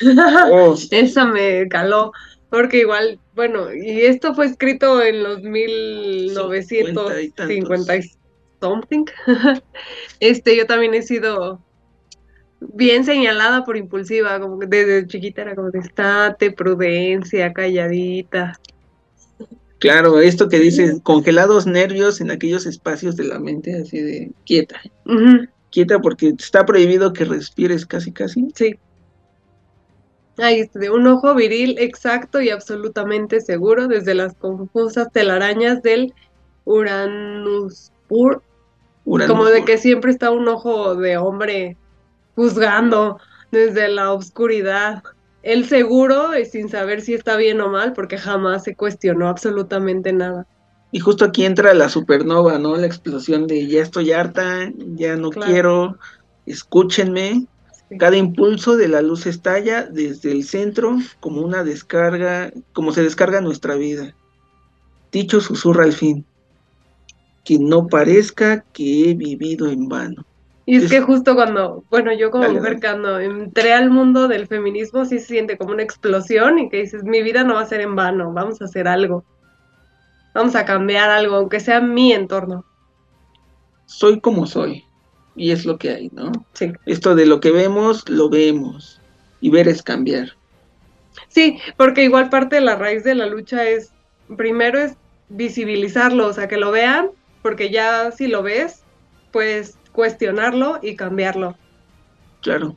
Oh. 0.52 0.76
esa 0.90 1.24
me 1.24 1.66
caló. 1.68 2.12
Porque 2.48 2.78
igual, 2.78 3.20
bueno, 3.36 3.72
y 3.72 4.00
esto 4.02 4.34
fue 4.34 4.46
escrito 4.46 5.00
en 5.00 5.22
los 5.22 5.40
1950 5.42 7.96
y, 7.96 8.00
something. 8.60 9.04
este, 10.20 10.56
yo 10.56 10.66
también 10.66 10.94
he 10.94 11.02
sido 11.02 11.60
bien 12.60 13.04
señalada 13.04 13.64
por 13.64 13.76
impulsiva, 13.76 14.38
como 14.38 14.58
que 14.58 14.66
desde 14.66 15.06
chiquita 15.06 15.42
era 15.42 15.54
como 15.54 15.70
de 15.70 15.80
estate, 15.80 16.52
prudencia, 16.52 17.52
calladita. 17.52 18.58
Claro, 19.78 20.20
esto 20.20 20.50
que 20.50 20.58
dices, 20.58 21.00
congelados 21.02 21.66
nervios 21.66 22.20
en 22.20 22.30
aquellos 22.30 22.66
espacios 22.66 23.16
de 23.16 23.24
la 23.24 23.38
mente, 23.38 23.80
así 23.80 23.98
de 23.98 24.32
quieta. 24.44 24.78
Quieta 25.70 26.00
porque 26.00 26.34
está 26.38 26.66
prohibido 26.66 27.14
que 27.14 27.24
respires 27.24 27.86
casi, 27.86 28.12
casi. 28.12 28.48
Sí. 28.54 28.78
Ahí 30.36 30.68
de 30.74 30.90
un 30.90 31.06
ojo 31.06 31.34
viril 31.34 31.76
exacto 31.78 32.42
y 32.42 32.50
absolutamente 32.50 33.40
seguro 33.40 33.88
desde 33.88 34.14
las 34.14 34.34
confusas 34.34 35.10
telarañas 35.12 35.82
del 35.82 36.12
Uranus 36.64 37.90
Pur. 38.06 38.42
Como 39.04 39.46
de 39.46 39.64
que 39.64 39.78
siempre 39.78 40.10
está 40.10 40.30
un 40.30 40.48
ojo 40.48 40.94
de 40.94 41.16
hombre 41.16 41.76
juzgando 42.34 43.18
desde 43.50 43.88
la 43.88 44.12
oscuridad. 44.12 45.02
Él 45.42 45.66
seguro 45.66 46.38
y 46.38 46.44
sin 46.44 46.68
saber 46.68 47.00
si 47.00 47.14
está 47.14 47.36
bien 47.36 47.60
o 47.60 47.68
mal, 47.68 47.92
porque 47.92 48.18
jamás 48.18 48.64
se 48.64 48.74
cuestionó 48.74 49.28
absolutamente 49.28 50.12
nada. 50.12 50.46
Y 50.92 50.98
justo 50.98 51.24
aquí 51.24 51.44
entra 51.44 51.72
la 51.72 51.88
supernova, 51.88 52.58
¿no? 52.58 52.76
La 52.76 52.86
explosión 52.86 53.46
de 53.46 53.66
ya 53.66 53.82
estoy 53.82 54.12
harta, 54.12 54.70
ya 54.76 55.16
no 55.16 55.30
quiero, 55.30 55.98
escúchenme, 56.46 57.46
cada 57.98 58.16
impulso 58.16 58.76
de 58.76 58.88
la 58.88 59.02
luz 59.02 59.26
estalla 59.26 59.84
desde 59.84 60.32
el 60.32 60.44
centro 60.44 60.98
como 61.20 61.42
una 61.42 61.64
descarga, 61.64 62.52
como 62.72 62.92
se 62.92 63.02
descarga 63.02 63.40
nuestra 63.40 63.76
vida. 63.76 64.14
Dicho 65.12 65.40
susurra 65.40 65.84
al 65.84 65.92
fin, 65.92 66.24
que 67.44 67.58
no 67.58 67.86
parezca 67.86 68.64
que 68.72 69.10
he 69.10 69.14
vivido 69.14 69.68
en 69.68 69.88
vano. 69.88 70.24
Y 70.66 70.76
es, 70.76 70.90
que 70.90 71.00
justo 71.00 71.34
cuando, 71.34 71.82
bueno, 71.90 72.12
yo 72.12 72.30
como 72.30 72.48
mujer 72.48 72.78
cuando 72.80 73.18
entré 73.18 73.72
al 73.72 73.90
mundo 73.90 74.28
del 74.28 74.46
feminismo 74.46 75.04
sí 75.04 75.18
se 75.18 75.26
siente 75.26 75.56
como 75.56 75.72
una 75.72 75.82
explosión 75.82 76.58
y 76.58 76.68
que 76.68 76.82
dices, 76.82 77.02
mi 77.02 77.22
vida 77.22 77.42
no 77.42 77.54
va 77.54 77.62
a 77.62 77.66
ser 77.66 77.80
en 77.80 77.96
vano, 77.96 78.32
vamos 78.32 78.60
a 78.60 78.66
hacer 78.66 78.86
algo. 78.86 79.24
Vamos 80.32 80.54
a 80.54 80.64
cambiar 80.64 81.10
algo, 81.10 81.36
aunque 81.36 81.58
sea 81.58 81.80
mi 81.80 82.12
entorno. 82.12 82.64
Soy 83.86 84.20
como 84.20 84.46
soy 84.46 84.84
y 85.34 85.50
es 85.50 85.64
lo 85.64 85.76
que 85.76 85.90
hay, 85.90 86.10
¿no? 86.12 86.30
Sí. 86.52 86.72
Esto 86.86 87.16
de 87.16 87.26
lo 87.26 87.40
que 87.40 87.50
vemos, 87.50 88.08
lo 88.08 88.28
vemos 88.28 89.00
y 89.40 89.50
ver 89.50 89.66
es 89.66 89.82
cambiar. 89.82 90.36
Sí, 91.28 91.58
porque 91.76 92.04
igual 92.04 92.28
parte 92.30 92.56
de 92.56 92.62
la 92.62 92.76
raíz 92.76 93.02
de 93.04 93.14
la 93.14 93.26
lucha 93.26 93.68
es, 93.68 93.92
primero 94.36 94.78
es 94.78 94.94
visibilizarlo, 95.28 96.26
o 96.26 96.32
sea, 96.32 96.46
que 96.46 96.56
lo 96.56 96.70
vean, 96.70 97.10
porque 97.42 97.70
ya 97.70 98.10
si 98.10 98.26
lo 98.26 98.42
ves, 98.42 98.82
pues 99.32 99.76
cuestionarlo 99.92 100.78
y 100.82 100.96
cambiarlo. 100.96 101.56
Claro. 102.42 102.76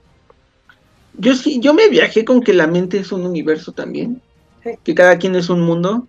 Yo 1.15 1.35
sí, 1.35 1.59
yo 1.59 1.73
me 1.73 1.89
viajé 1.89 2.25
con 2.25 2.41
que 2.41 2.53
la 2.53 2.67
mente 2.67 2.97
es 2.97 3.11
un 3.11 3.25
universo 3.25 3.71
también, 3.71 4.21
que 4.83 4.95
cada 4.95 5.17
quien 5.17 5.35
es 5.35 5.49
un 5.49 5.61
mundo 5.61 6.07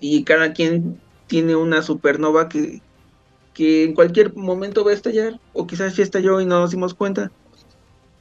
y 0.00 0.24
cada 0.24 0.52
quien 0.52 1.00
tiene 1.26 1.56
una 1.56 1.82
supernova 1.82 2.48
que 2.48 2.80
que 3.58 3.82
en 3.82 3.94
cualquier 3.94 4.36
momento 4.36 4.84
va 4.84 4.92
a 4.92 4.94
estallar, 4.94 5.40
o 5.52 5.66
quizás 5.66 5.96
ya 5.96 6.04
estalló 6.04 6.40
y 6.40 6.46
no 6.46 6.60
nos 6.60 6.70
dimos 6.70 6.94
cuenta. 6.94 7.32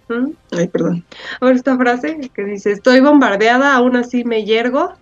¿Mm? 0.09 0.31
Ay, 0.51 0.67
perdón. 0.67 1.05
Ahora 1.39 1.55
esta 1.55 1.77
frase 1.77 2.31
que 2.33 2.43
dice, 2.43 2.71
estoy 2.71 3.01
bombardeada, 3.01 3.75
aún 3.75 3.95
así 3.95 4.23
me 4.23 4.45
yergo. 4.45 4.93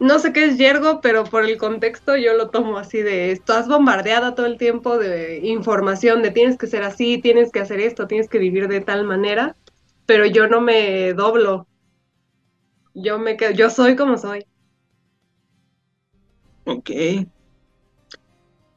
No 0.00 0.20
sé 0.20 0.32
qué 0.32 0.44
es 0.44 0.58
yergo, 0.58 1.00
pero 1.00 1.24
por 1.24 1.44
el 1.44 1.58
contexto 1.58 2.16
yo 2.16 2.34
lo 2.34 2.50
tomo 2.50 2.78
así 2.78 3.02
de, 3.02 3.32
estás 3.32 3.66
bombardeada 3.66 4.34
todo 4.36 4.46
el 4.46 4.56
tiempo 4.56 4.96
de 4.96 5.40
información, 5.42 6.22
de 6.22 6.30
tienes 6.30 6.56
que 6.56 6.68
ser 6.68 6.84
así, 6.84 7.18
tienes 7.18 7.50
que 7.50 7.60
hacer 7.60 7.80
esto, 7.80 8.06
tienes 8.06 8.28
que 8.28 8.38
vivir 8.38 8.68
de 8.68 8.80
tal 8.80 9.04
manera, 9.04 9.56
pero 10.06 10.24
yo 10.24 10.46
no 10.46 10.60
me 10.60 11.12
doblo. 11.14 11.66
Yo 12.94 13.18
me 13.18 13.36
quedo, 13.36 13.50
yo 13.50 13.70
soy 13.70 13.96
como 13.96 14.16
soy. 14.18 14.44
Ok. 16.64 16.90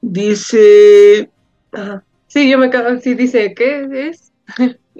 Dice. 0.02 1.30
Sí, 2.28 2.50
yo 2.50 2.58
me 2.58 2.70
quedo. 2.70 3.00
Sí, 3.00 3.14
dice, 3.14 3.54
¿qué 3.54 4.10
es? 4.10 4.32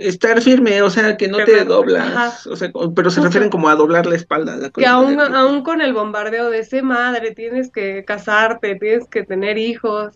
Estar 0.02 0.42
firme, 0.42 0.82
o 0.82 0.90
sea, 0.90 1.18
que 1.18 1.28
no 1.28 1.38
te 1.44 1.64
doblas. 1.66 2.48
O 2.48 2.56
sea, 2.56 2.72
pero 2.96 3.10
se 3.10 3.22
refieren 3.22 3.50
como 3.50 3.70
a 3.70 3.76
doblar 3.76 4.06
la 4.06 4.16
espalda. 4.16 4.56
La 4.56 4.70
que 4.70 4.86
aún, 4.86 5.20
aún 5.20 5.64
con 5.64 5.82
el 5.82 5.94
bombardeo 5.94 6.50
de 6.50 6.60
ese 6.60 6.82
madre, 6.82 7.32
tienes 7.32 7.72
que 7.72 8.04
casarte, 8.06 8.76
tienes 8.76 9.08
que 9.08 9.24
tener 9.24 9.58
hijos 9.58 10.14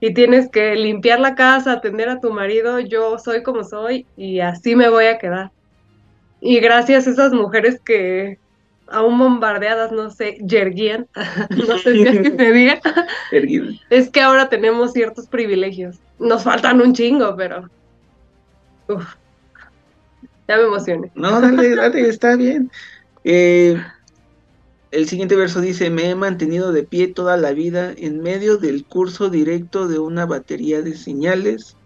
y 0.00 0.14
tienes 0.14 0.50
que 0.50 0.74
limpiar 0.74 1.20
la 1.20 1.34
casa, 1.34 1.72
atender 1.72 2.08
a 2.08 2.20
tu 2.20 2.32
marido. 2.32 2.80
Yo 2.80 3.18
soy 3.18 3.42
como 3.42 3.64
soy 3.64 4.06
y 4.16 4.40
así 4.40 4.74
me 4.76 4.88
voy 4.88 5.06
a 5.06 5.18
quedar. 5.18 5.50
Y 6.40 6.60
gracias 6.60 7.06
a 7.06 7.10
esas 7.10 7.32
mujeres 7.32 7.80
que 7.80 8.38
aún 8.88 9.18
bombardeadas, 9.18 9.92
no 9.92 10.10
sé, 10.10 10.38
yerguían, 10.44 11.08
no 11.50 11.78
sé 11.78 11.92
si 11.92 12.04
que 12.04 12.30
se 12.36 12.52
diga, 12.52 12.80
es 13.90 14.10
que 14.10 14.20
ahora 14.20 14.48
tenemos 14.48 14.92
ciertos 14.92 15.26
privilegios. 15.26 15.98
Nos 16.18 16.44
faltan 16.44 16.80
un 16.80 16.94
chingo, 16.94 17.34
pero... 17.36 17.68
Uf, 18.88 19.14
ya 20.48 20.56
me 20.56 20.62
emocioné. 20.64 21.10
No, 21.14 21.40
dale, 21.40 21.74
dale, 21.74 22.08
está 22.08 22.36
bien. 22.36 22.70
Eh, 23.24 23.76
el 24.90 25.08
siguiente 25.08 25.36
verso 25.36 25.60
dice, 25.60 25.90
me 25.90 26.10
he 26.10 26.14
mantenido 26.14 26.72
de 26.72 26.84
pie 26.84 27.08
toda 27.08 27.36
la 27.36 27.52
vida 27.52 27.92
en 27.96 28.20
medio 28.20 28.56
del 28.56 28.84
curso 28.84 29.28
directo 29.28 29.88
de 29.88 29.98
una 29.98 30.26
batería 30.26 30.80
de 30.82 30.96
señales, 30.96 31.76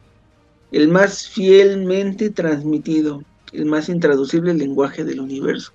el 0.70 0.88
más 0.88 1.28
fielmente 1.28 2.30
transmitido, 2.30 3.24
el 3.52 3.66
más 3.66 3.88
intraducible 3.88 4.54
lenguaje 4.54 5.04
del 5.04 5.20
universo. 5.20 5.72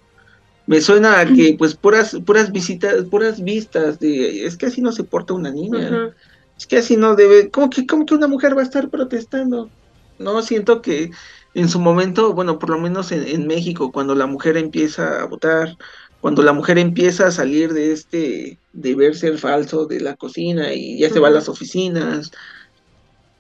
Me 0.68 0.82
suena 0.82 1.20
a 1.20 1.26
que, 1.26 1.56
pues, 1.58 1.76
puras, 1.76 2.18
puras 2.26 2.52
visitas, 2.52 3.04
puras 3.06 3.44
vistas 3.44 4.00
de, 4.00 4.46
es 4.46 4.58
que 4.58 4.68
así 4.68 4.82
no 4.82 4.92
se 4.92 5.04
porta 5.04 5.34
una 5.34 5.52
niña. 5.52 6.14
Es 6.58 6.66
que 6.66 6.78
así 6.78 6.96
no 6.96 7.16
debe, 7.16 7.50
¿cómo 7.50 7.70
que, 7.70 7.86
cómo 7.86 8.06
que 8.06 8.16
una 8.16 8.28
mujer 8.28 8.56
va 8.58 8.62
a 8.62 8.66
estar 8.66 8.90
protestando? 8.90 9.70
No, 10.18 10.42
siento 10.42 10.82
que 10.82 11.12
en 11.56 11.70
su 11.70 11.80
momento, 11.80 12.34
bueno, 12.34 12.60
por 12.60 12.70
lo 12.70 12.78
menos 12.78 13.14
en, 13.14 13.48
México, 13.48 13.92
cuando 13.94 14.14
la 14.14 14.28
mujer 14.28 14.58
empieza 14.58 15.22
a 15.22 15.26
votar, 15.26 15.78
cuando 16.20 16.44
la 16.44 16.52
mujer 16.52 16.78
empieza 16.78 17.28
a 17.28 17.32
salir 17.32 17.72
de 17.72 17.94
este 17.94 18.60
deber 18.74 19.16
ser 19.16 19.38
falso 19.38 19.86
de 19.86 20.02
la 20.02 20.18
cocina 20.18 20.74
y 20.74 21.00
ya 21.00 21.10
se 21.10 21.22
va 21.22 21.30
a 21.30 21.32
las 21.32 21.48
oficinas, 21.48 22.32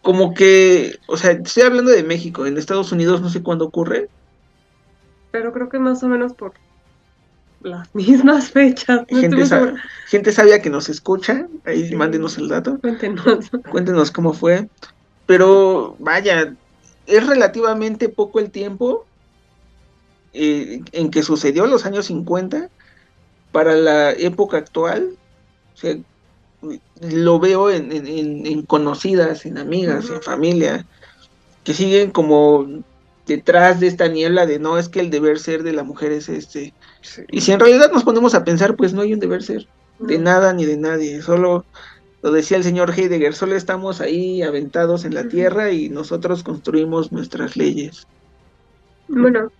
como 0.01 0.33
que, 0.33 0.97
o 1.07 1.17
sea, 1.17 1.31
estoy 1.31 1.63
hablando 1.63 1.91
de 1.91 2.03
México, 2.03 2.45
en 2.45 2.57
Estados 2.57 2.93
Unidos 2.93 3.19
no 3.21 3.29
sé 3.29 3.43
cuándo 3.43 3.65
ocurre. 3.65 4.07
Pero 5.31 5.51
creo 5.51 5.67
que 5.67 5.79
más 5.79 6.01
o 6.01 6.07
menos 6.07 6.33
por 6.33 6.53
las 7.63 7.93
mismas 7.95 8.49
fechas. 8.49 9.01
gente, 10.07 10.31
sabia 10.31 10.61
que 10.61 10.69
nos 10.69 10.87
escucha, 10.87 11.49
ahí 11.65 11.93
mándenos 11.93 12.37
el 12.37 12.47
dato. 12.47 12.79
Cuéntenos. 12.79 13.51
Cuéntenos 13.69 14.09
cómo 14.09 14.31
fue. 14.31 14.69
Pero 15.25 15.97
vaya, 15.99 16.55
es 17.07 17.25
relativamente 17.25 18.09
poco 18.09 18.39
el 18.39 18.51
tiempo 18.51 19.05
eh, 20.33 20.81
en 20.91 21.11
que 21.11 21.23
sucedió 21.23 21.65
los 21.65 21.85
años 21.85 22.07
50 22.07 22.69
para 23.51 23.75
la 23.75 24.11
época 24.11 24.57
actual. 24.57 25.15
O 25.73 25.77
sea, 25.77 25.97
lo 27.01 27.39
veo 27.39 27.69
en, 27.69 27.91
en, 27.91 28.61
conocidas, 28.63 29.45
en 29.45 29.57
amigas, 29.57 30.09
en 30.09 30.21
familia, 30.21 30.85
que 31.63 31.73
siguen 31.73 32.11
como 32.11 32.67
detrás 33.27 33.79
de 33.79 33.87
esta 33.87 34.07
niebla 34.07 34.45
de 34.45 34.59
no 34.59 34.77
es 34.77 34.89
que 34.89 34.99
el 34.99 35.09
deber 35.09 35.39
ser 35.39 35.63
de 35.63 35.73
la 35.73 35.83
mujer 35.83 36.11
es 36.11 36.29
este. 36.29 36.73
Y 37.29 37.41
si 37.41 37.51
en 37.51 37.59
realidad 37.59 37.91
nos 37.91 38.03
ponemos 38.03 38.35
a 38.35 38.43
pensar, 38.43 38.75
pues 38.75 38.93
no 38.93 39.01
hay 39.01 39.13
un 39.13 39.19
deber 39.19 39.43
ser 39.43 39.67
de 39.99 40.17
nada 40.19 40.53
ni 40.53 40.65
de 40.65 40.77
nadie, 40.77 41.21
solo 41.21 41.65
lo 42.25 42.31
decía 42.31 42.57
el 42.57 42.63
señor 42.63 42.89
Heidegger, 42.89 43.35
solo 43.35 43.55
estamos 43.55 44.01
ahí 44.01 44.41
aventados 44.41 45.05
en 45.05 45.13
la 45.13 45.27
tierra 45.27 45.69
y 45.69 45.89
nosotros 45.89 46.41
construimos 46.41 47.11
nuestras 47.11 47.55
leyes. 47.55 48.07
Bueno, 49.07 49.51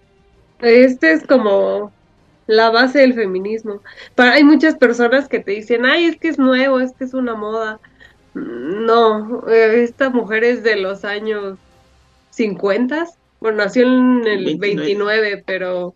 este 0.62 1.12
es 1.12 1.28
como 1.28 1.92
la 2.48 2.72
base 2.72 3.02
del 3.02 3.14
feminismo. 3.14 3.82
hay 4.18 4.44
muchas 4.44 4.78
personas 4.78 5.28
que 5.28 5.38
te 5.38 5.52
dicen, 5.52 5.86
ay, 5.86 6.06
es 6.06 6.18
que 6.18 6.30
es 6.30 6.40
nuevo, 6.40 6.80
es 6.80 6.94
que 6.94 7.04
es 7.04 7.14
una 7.14 7.36
moda. 7.36 7.80
No, 8.34 9.48
eh, 9.48 9.84
esta 9.84 10.10
mujer 10.10 10.44
es 10.44 10.64
de 10.64 10.78
los 10.78 11.06
años 11.06 11.60
50, 12.32 13.10
bueno, 13.42 13.60
nació 13.60 13.86
en 13.86 14.26
el 14.26 14.58
29, 14.58 15.44
pero 15.46 15.94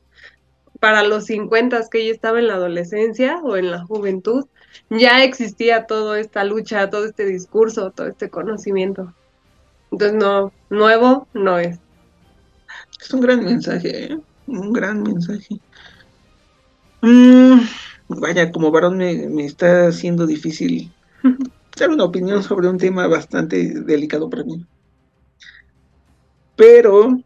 para 0.79 1.01
los 1.01 1.25
50 1.25 1.81
que 1.89 2.01
ella 2.01 2.11
estaba 2.11 2.37
en 2.37 2.47
la 2.47 2.53
adolescencia 2.53 3.39
o 3.41 3.57
en 3.57 3.71
la 3.71 3.83
juventud, 3.85 4.45
ya 4.89 5.23
existía 5.23 5.85
toda 5.85 6.19
esta 6.19 6.43
lucha, 6.43 6.89
todo 6.89 7.05
este 7.05 7.25
discurso, 7.25 7.91
todo 7.91 8.07
este 8.07 8.29
conocimiento. 8.29 9.13
Entonces, 9.91 10.17
no, 10.17 10.51
nuevo 10.69 11.27
no 11.33 11.59
es. 11.59 11.79
Es 13.01 13.13
un 13.13 13.21
gran 13.21 13.43
mensaje, 13.43 14.05
¿eh? 14.05 14.19
un 14.47 14.73
gran 14.73 15.03
mensaje. 15.03 15.59
Mm, 17.01 17.59
vaya, 18.09 18.51
como 18.51 18.71
varón 18.71 18.97
me, 18.97 19.45
está 19.45 19.87
haciendo 19.87 20.27
difícil 20.27 20.91
dar 21.77 21.89
una 21.89 22.03
opinión 22.03 22.43
sobre 22.43 22.67
un 22.67 22.77
tema 22.77 23.07
bastante 23.07 23.81
delicado 23.81 24.29
para 24.29 24.43
mí. 24.43 24.65
Pero 26.55 27.21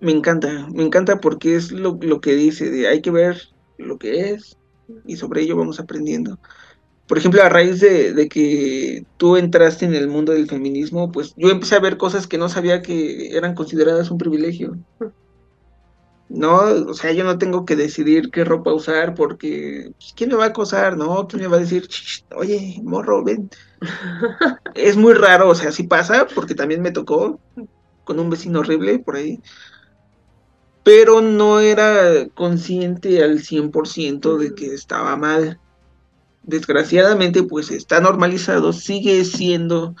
me 0.00 0.12
encanta, 0.12 0.66
me 0.72 0.82
encanta 0.82 1.20
porque 1.20 1.54
es 1.54 1.70
lo, 1.70 1.98
lo 2.00 2.20
que 2.20 2.34
dice, 2.34 2.70
de 2.70 2.88
hay 2.88 3.00
que 3.00 3.12
ver 3.12 3.40
lo 3.78 3.98
que 3.98 4.30
es 4.30 4.56
y 5.06 5.16
sobre 5.16 5.42
ello 5.42 5.56
vamos 5.56 5.80
aprendiendo. 5.80 6.38
Por 7.06 7.18
ejemplo, 7.18 7.42
a 7.42 7.48
raíz 7.48 7.80
de, 7.80 8.12
de, 8.12 8.28
que 8.28 9.04
tú 9.16 9.36
entraste 9.36 9.84
en 9.84 9.94
el 9.94 10.06
mundo 10.06 10.32
del 10.32 10.48
feminismo, 10.48 11.10
pues 11.10 11.34
yo 11.36 11.50
empecé 11.50 11.74
a 11.74 11.80
ver 11.80 11.96
cosas 11.96 12.26
que 12.26 12.38
no 12.38 12.48
sabía 12.48 12.82
que 12.82 13.36
eran 13.36 13.54
consideradas 13.54 14.10
un 14.10 14.18
privilegio. 14.18 14.78
No, 16.30 16.60
o 16.60 16.94
sea, 16.94 17.10
yo 17.10 17.24
no 17.24 17.38
tengo 17.38 17.64
que 17.64 17.74
decidir 17.74 18.30
qué 18.30 18.44
ropa 18.44 18.72
usar 18.72 19.16
porque 19.16 19.90
pues, 19.98 20.12
¿quién 20.14 20.30
me 20.30 20.36
va 20.36 20.44
a 20.44 20.48
acosar? 20.48 20.96
¿No? 20.96 21.26
¿Quién 21.26 21.42
me 21.42 21.48
va 21.48 21.56
a 21.56 21.60
decir, 21.60 21.88
oye, 22.36 22.80
morro, 22.84 23.24
ven? 23.24 23.50
es 24.76 24.96
muy 24.96 25.14
raro, 25.14 25.48
o 25.48 25.54
sea, 25.56 25.72
sí 25.72 25.82
pasa 25.82 26.28
porque 26.32 26.54
también 26.54 26.82
me 26.82 26.92
tocó 26.92 27.40
con 28.04 28.20
un 28.20 28.30
vecino 28.30 28.60
horrible 28.60 29.00
por 29.00 29.16
ahí. 29.16 29.40
Pero 30.82 31.20
no 31.20 31.60
era 31.60 32.26
consciente 32.34 33.22
al 33.22 33.40
100% 33.40 34.38
de 34.38 34.54
que 34.54 34.74
estaba 34.74 35.16
mal. 35.16 35.60
Desgraciadamente, 36.42 37.42
pues 37.42 37.70
está 37.70 38.00
normalizado, 38.00 38.72
sigue 38.72 39.24
siendo, 39.24 39.94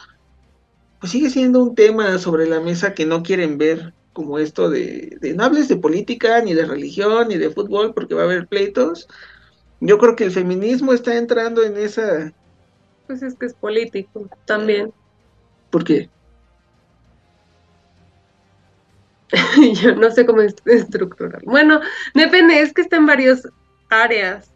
pues 0.98 1.12
sigue 1.12 1.28
siendo 1.28 1.62
un 1.62 1.74
tema 1.74 2.18
sobre 2.18 2.46
la 2.46 2.60
mesa 2.60 2.94
que 2.94 3.04
no 3.04 3.22
quieren 3.22 3.58
ver 3.58 3.92
como 4.12 4.38
esto 4.38 4.68
de, 4.70 5.18
de, 5.20 5.34
no 5.34 5.44
hables 5.44 5.68
de 5.68 5.76
política, 5.76 6.40
ni 6.40 6.54
de 6.54 6.64
religión, 6.64 7.28
ni 7.28 7.36
de 7.36 7.50
fútbol, 7.50 7.94
porque 7.94 8.14
va 8.14 8.22
a 8.22 8.24
haber 8.24 8.46
pleitos. 8.46 9.06
Yo 9.80 9.98
creo 9.98 10.16
que 10.16 10.24
el 10.24 10.32
feminismo 10.32 10.92
está 10.92 11.16
entrando 11.16 11.62
en 11.62 11.76
esa... 11.76 12.32
Pues 13.06 13.22
es 13.22 13.34
que 13.34 13.46
es 13.46 13.54
político 13.54 14.28
también. 14.44 14.92
¿Por 15.70 15.84
qué? 15.84 16.10
Yo 19.74 19.94
no 19.94 20.10
sé 20.10 20.26
cómo 20.26 20.40
estructurar. 20.40 21.42
Bueno, 21.44 21.80
depende, 22.14 22.60
es 22.60 22.72
que 22.72 22.82
está 22.82 22.96
en 22.96 23.06
varias 23.06 23.48
áreas. 23.88 24.50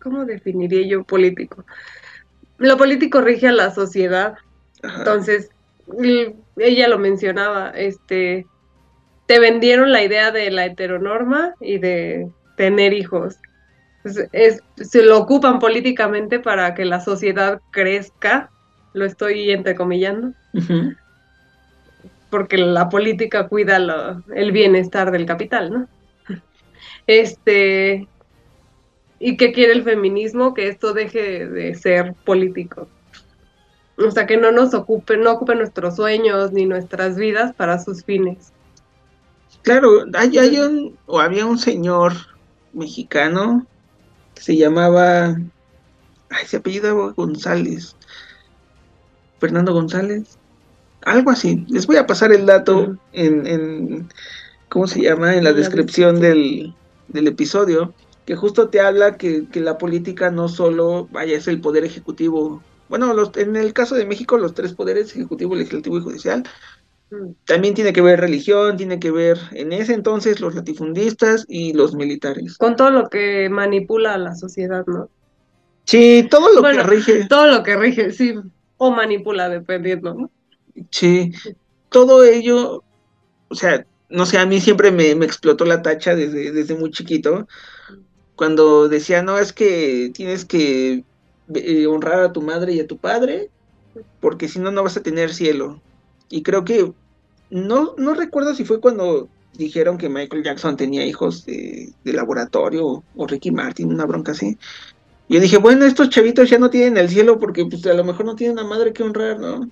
¿Cómo 0.00 0.24
definiría 0.24 0.86
yo 0.86 1.02
político? 1.02 1.64
Lo 2.58 2.76
político 2.76 3.20
rige 3.20 3.48
a 3.48 3.52
la 3.52 3.74
sociedad. 3.74 4.36
Entonces, 4.82 5.50
ella 6.56 6.88
lo 6.88 6.98
mencionaba, 6.98 7.70
este, 7.70 8.46
te 9.26 9.40
vendieron 9.40 9.92
la 9.92 10.02
idea 10.02 10.30
de 10.30 10.50
la 10.50 10.66
heteronorma 10.66 11.54
y 11.60 11.78
de 11.78 12.30
tener 12.56 12.92
hijos. 12.92 13.36
se 14.04 15.02
lo 15.02 15.18
ocupan 15.18 15.58
políticamente 15.58 16.38
para 16.38 16.74
que 16.74 16.84
la 16.84 17.00
sociedad 17.00 17.60
crezca, 17.72 18.50
lo 18.92 19.04
estoy 19.04 19.50
entrecomillando, 19.50 20.32
porque 22.30 22.58
la 22.58 22.88
política 22.88 23.48
cuida 23.48 23.76
el 24.34 24.52
bienestar 24.52 25.10
del 25.10 25.26
capital, 25.26 25.70
¿no? 25.70 25.88
Este, 27.06 28.08
¿y 29.20 29.36
qué 29.36 29.52
quiere 29.52 29.72
el 29.72 29.84
feminismo? 29.84 30.54
Que 30.54 30.68
esto 30.68 30.92
deje 30.92 31.46
de 31.46 31.74
ser 31.74 32.14
político. 32.24 32.88
O 33.98 34.10
sea, 34.10 34.26
que 34.26 34.36
no 34.36 34.52
nos 34.52 34.74
ocupe, 34.74 35.16
no 35.16 35.32
ocupe 35.32 35.54
nuestros 35.54 35.96
sueños 35.96 36.52
ni 36.52 36.66
nuestras 36.66 37.16
vidas 37.16 37.54
para 37.54 37.78
sus 37.78 38.04
fines. 38.04 38.52
Claro, 39.62 40.04
hay, 40.14 40.36
hay 40.38 40.58
un, 40.58 40.98
o 41.06 41.18
había 41.20 41.46
un 41.46 41.58
señor 41.58 42.12
mexicano 42.72 43.66
que 44.34 44.42
se 44.42 44.56
llamaba, 44.56 45.36
ay, 46.30 46.46
se 46.46 46.58
apellidaba 46.58 47.12
González, 47.12 47.96
Fernando 49.40 49.72
González, 49.72 50.38
algo 51.06 51.30
así. 51.30 51.64
Les 51.68 51.86
voy 51.86 51.96
a 51.96 52.06
pasar 52.06 52.32
el 52.32 52.46
dato 52.46 52.96
en, 53.12 53.46
en, 53.46 54.08
¿cómo 54.68 54.86
se 54.86 55.00
llama? 55.00 55.34
En 55.34 55.44
la, 55.44 55.52
descripción 55.52 56.20
del, 56.20 56.74
del, 57.08 57.26
episodio, 57.26 57.94
que 58.26 58.36
justo 58.36 58.68
te 58.68 58.80
habla 58.80 59.16
que, 59.16 59.46
que 59.48 59.60
la 59.60 59.78
política 59.78 60.30
no 60.30 60.48
solo, 60.48 61.08
vaya, 61.10 61.36
es 61.36 61.48
el 61.48 61.60
poder 61.60 61.84
ejecutivo 61.84 62.62
bueno, 62.88 63.12
los, 63.14 63.36
en 63.36 63.56
el 63.56 63.72
caso 63.72 63.94
de 63.94 64.06
México, 64.06 64.38
los 64.38 64.54
tres 64.54 64.72
poderes, 64.72 65.14
ejecutivo, 65.14 65.54
legislativo 65.54 65.98
y 65.98 66.02
judicial, 66.02 66.44
también 67.44 67.74
tiene 67.74 67.92
que 67.92 68.00
ver 68.00 68.20
religión, 68.20 68.76
tiene 68.76 68.98
que 68.98 69.10
ver 69.10 69.38
en 69.52 69.72
ese 69.72 69.94
entonces 69.94 70.40
los 70.40 70.54
latifundistas 70.54 71.44
y 71.48 71.72
los 71.72 71.94
militares. 71.94 72.58
Con 72.58 72.76
todo 72.76 72.90
lo 72.90 73.08
que 73.08 73.48
manipula 73.48 74.14
a 74.14 74.18
la 74.18 74.34
sociedad, 74.34 74.84
¿no? 74.86 75.08
Sí, 75.84 76.26
todo 76.30 76.52
lo 76.52 76.62
que 76.62 76.82
rige. 76.82 77.26
Todo 77.28 77.46
lo 77.46 77.62
que 77.62 77.76
rige, 77.76 78.12
sí, 78.12 78.34
o 78.76 78.90
manipula, 78.90 79.48
dependiendo, 79.48 80.14
¿no? 80.14 80.30
Sí, 80.90 81.32
todo 81.90 82.24
ello, 82.24 82.82
o 83.48 83.54
sea, 83.54 83.86
no 84.08 84.26
sé, 84.26 84.38
a 84.38 84.46
mí 84.46 84.60
siempre 84.60 84.90
me, 84.90 85.10
explotó 85.10 85.64
la 85.64 85.82
tacha 85.82 86.14
desde, 86.14 86.52
desde 86.52 86.74
muy 86.74 86.90
chiquito, 86.90 87.48
cuando 88.36 88.88
decía, 88.88 89.22
no, 89.22 89.38
es 89.38 89.52
que 89.52 90.10
tienes 90.14 90.44
que 90.44 91.04
eh, 91.54 91.86
honrar 91.86 92.20
a 92.20 92.32
tu 92.32 92.42
madre 92.42 92.74
y 92.74 92.80
a 92.80 92.86
tu 92.86 92.98
padre, 92.98 93.50
porque 94.20 94.48
si 94.48 94.58
no, 94.58 94.70
no 94.70 94.82
vas 94.82 94.96
a 94.96 95.02
tener 95.02 95.32
cielo. 95.32 95.80
Y 96.28 96.42
creo 96.42 96.64
que, 96.64 96.92
no, 97.50 97.94
no 97.96 98.14
recuerdo 98.14 98.54
si 98.54 98.64
fue 98.64 98.80
cuando 98.80 99.28
dijeron 99.56 99.98
que 99.98 100.08
Michael 100.08 100.44
Jackson 100.44 100.76
tenía 100.76 101.06
hijos 101.06 101.46
de, 101.46 101.92
laboratorio 102.04 103.02
o 103.16 103.26
Ricky 103.26 103.50
Martin, 103.50 103.92
una 103.92 104.04
bronca 104.04 104.32
así. 104.32 104.58
Yo 105.28 105.40
dije, 105.40 105.56
bueno, 105.56 105.84
estos 105.84 106.10
chavitos 106.10 106.50
ya 106.50 106.58
no 106.58 106.70
tienen 106.70 106.98
el 106.98 107.08
cielo 107.08 107.38
porque 107.38 107.64
pues 107.64 107.84
a 107.86 107.94
lo 107.94 108.04
mejor 108.04 108.26
no 108.26 108.36
tienen 108.36 108.58
a 108.58 108.64
madre 108.64 108.92
que 108.92 109.02
honrar, 109.02 109.40
¿no? 109.40 109.68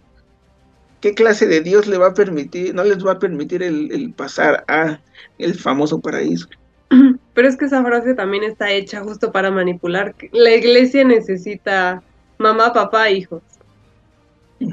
¿Qué 1.04 1.12
clase 1.12 1.46
de 1.46 1.60
Dios 1.60 1.86
le 1.86 1.98
va 1.98 2.06
a 2.06 2.14
permitir, 2.14 2.74
no 2.74 2.82
les 2.82 3.04
va 3.04 3.12
a 3.12 3.18
permitir 3.18 3.62
el, 3.62 3.92
el 3.92 4.14
pasar 4.14 4.64
a 4.68 5.00
el 5.36 5.54
famoso 5.54 6.00
paraíso? 6.00 6.48
Pero 7.34 7.46
es 7.46 7.58
que 7.58 7.66
esa 7.66 7.84
frase 7.84 8.14
también 8.14 8.42
está 8.42 8.70
hecha 8.70 9.02
justo 9.02 9.30
para 9.30 9.50
manipular. 9.50 10.14
La 10.32 10.54
iglesia 10.54 11.04
necesita 11.04 12.02
mamá, 12.38 12.72
papá, 12.72 13.10
hijos. 13.10 13.42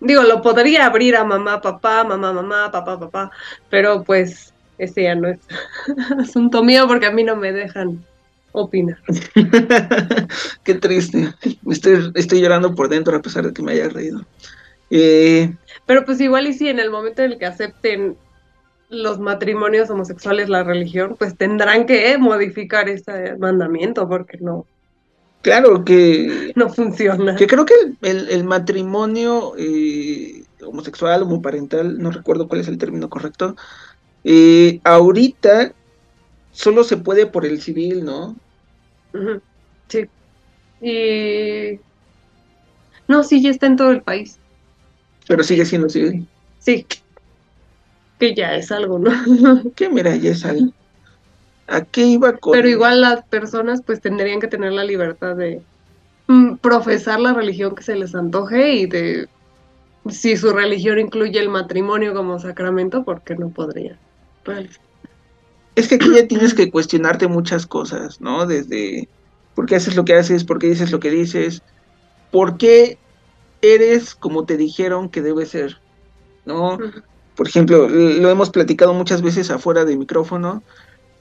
Digo, 0.00 0.22
lo 0.22 0.40
podría 0.40 0.86
abrir 0.86 1.16
a 1.16 1.24
mamá, 1.24 1.60
papá, 1.60 2.04
mamá, 2.04 2.32
mamá, 2.32 2.70
papá, 2.70 3.00
papá, 3.00 3.32
pero 3.70 4.04
pues 4.04 4.54
ese 4.78 5.02
ya 5.02 5.16
no 5.16 5.26
es 5.26 5.40
asunto 6.20 6.62
mío 6.62 6.86
porque 6.86 7.06
a 7.06 7.10
mí 7.10 7.24
no 7.24 7.34
me 7.34 7.50
dejan 7.50 8.00
opinar. 8.52 8.98
Qué 10.62 10.74
triste. 10.74 11.34
Estoy, 11.68 12.12
estoy 12.14 12.40
llorando 12.40 12.76
por 12.76 12.88
dentro 12.88 13.16
a 13.16 13.22
pesar 13.22 13.44
de 13.44 13.52
que 13.52 13.60
me 13.60 13.72
haya 13.72 13.88
reído. 13.88 14.24
Eh, 14.90 15.54
pero 15.86 16.04
pues 16.04 16.20
igual 16.20 16.46
y 16.46 16.52
si 16.52 16.68
en 16.68 16.78
el 16.78 16.90
momento 16.90 17.22
en 17.22 17.32
el 17.32 17.38
que 17.38 17.46
acepten 17.46 18.16
los 18.88 19.18
matrimonios 19.18 19.90
homosexuales, 19.90 20.48
la 20.48 20.62
religión, 20.62 21.16
pues 21.18 21.36
tendrán 21.36 21.86
que 21.86 22.16
modificar 22.18 22.88
ese 22.88 23.36
mandamiento 23.36 24.08
porque 24.08 24.38
no. 24.38 24.66
Claro 25.42 25.84
que. 25.84 26.52
No 26.54 26.70
funciona. 26.70 27.36
Que 27.36 27.46
creo 27.46 27.66
que 27.66 27.74
el, 28.02 28.44
matrimonio 28.44 29.52
eh, 29.58 30.44
homosexual, 30.64 31.22
homoparental, 31.22 31.98
no 31.98 32.10
recuerdo 32.10 32.48
cuál 32.48 32.62
es 32.62 32.68
el 32.68 32.78
término 32.78 33.10
correcto, 33.10 33.56
eh, 34.24 34.80
ahorita 34.84 35.72
solo 36.50 36.84
se 36.84 36.96
puede 36.96 37.26
por 37.26 37.44
el 37.44 37.60
civil, 37.60 38.04
¿no? 38.04 38.36
Sí. 39.88 40.06
Y... 40.80 41.78
No, 43.06 43.22
sí, 43.22 43.42
ya 43.42 43.50
está 43.50 43.66
en 43.66 43.76
todo 43.76 43.90
el 43.90 44.00
país. 44.00 44.38
Pero 45.26 45.42
sigue 45.42 45.64
siendo 45.64 45.88
civil. 45.88 46.26
Sí. 46.58 46.86
Que 48.18 48.34
ya 48.34 48.54
es 48.54 48.70
algo, 48.70 48.98
¿no? 48.98 49.10
Que 49.74 49.88
mira, 49.88 50.14
ya 50.16 50.30
es 50.30 50.44
algo. 50.44 50.72
¿A 51.66 51.82
qué 51.82 52.02
iba 52.02 52.36
con...? 52.36 52.52
Pero 52.52 52.68
igual 52.68 53.00
las 53.00 53.24
personas 53.24 53.82
pues 53.82 54.00
tendrían 54.00 54.40
que 54.40 54.48
tener 54.48 54.72
la 54.72 54.84
libertad 54.84 55.36
de 55.36 55.62
mm, 56.26 56.56
profesar 56.56 57.20
la 57.20 57.32
religión 57.32 57.74
que 57.74 57.82
se 57.82 57.96
les 57.96 58.14
antoje 58.14 58.72
y 58.72 58.86
de 58.86 59.28
si 60.10 60.36
su 60.36 60.52
religión 60.52 60.98
incluye 60.98 61.38
el 61.40 61.48
matrimonio 61.48 62.14
como 62.14 62.38
sacramento, 62.38 63.04
¿por 63.04 63.22
qué 63.22 63.36
no 63.36 63.48
podría 63.48 63.98
realizar? 64.44 64.82
Es 65.76 65.88
que 65.88 65.96
aquí 65.96 66.14
ya 66.14 66.28
tienes 66.28 66.54
que 66.54 66.70
cuestionarte 66.70 67.26
muchas 67.26 67.66
cosas, 67.66 68.20
¿no? 68.20 68.46
Desde 68.46 69.08
por 69.54 69.66
qué 69.66 69.76
haces 69.76 69.96
lo 69.96 70.04
que 70.04 70.14
haces, 70.14 70.44
por 70.44 70.58
qué 70.58 70.68
dices 70.68 70.92
lo 70.92 71.00
que 71.00 71.10
dices, 71.10 71.62
por 72.30 72.58
qué 72.58 72.98
eres 73.64 74.14
como 74.14 74.44
te 74.44 74.56
dijeron 74.56 75.08
que 75.08 75.22
debe 75.22 75.46
ser, 75.46 75.78
¿no? 76.44 76.78
Por 77.34 77.48
ejemplo, 77.48 77.88
lo 77.88 78.30
hemos 78.30 78.50
platicado 78.50 78.94
muchas 78.94 79.22
veces 79.22 79.50
afuera 79.50 79.84
de 79.84 79.96
micrófono. 79.96 80.62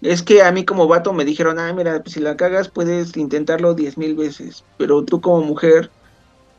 Es 0.02 0.22
que 0.22 0.44
a 0.44 0.52
mí 0.52 0.66
como 0.66 0.88
vato 0.88 1.14
me 1.14 1.26
dijeron, 1.26 1.60
ah, 1.60 1.72
mira, 1.74 2.02
pues 2.04 2.14
si 2.14 2.20
la 2.20 2.36
cagas 2.36 2.70
puedes 2.70 3.16
intentarlo 3.16 3.74
diez 3.74 3.98
mil 3.98 4.16
veces, 4.16 4.66
pero 4.78 5.04
tú 5.04 5.22
como 5.22 5.42
mujer, 5.42 5.90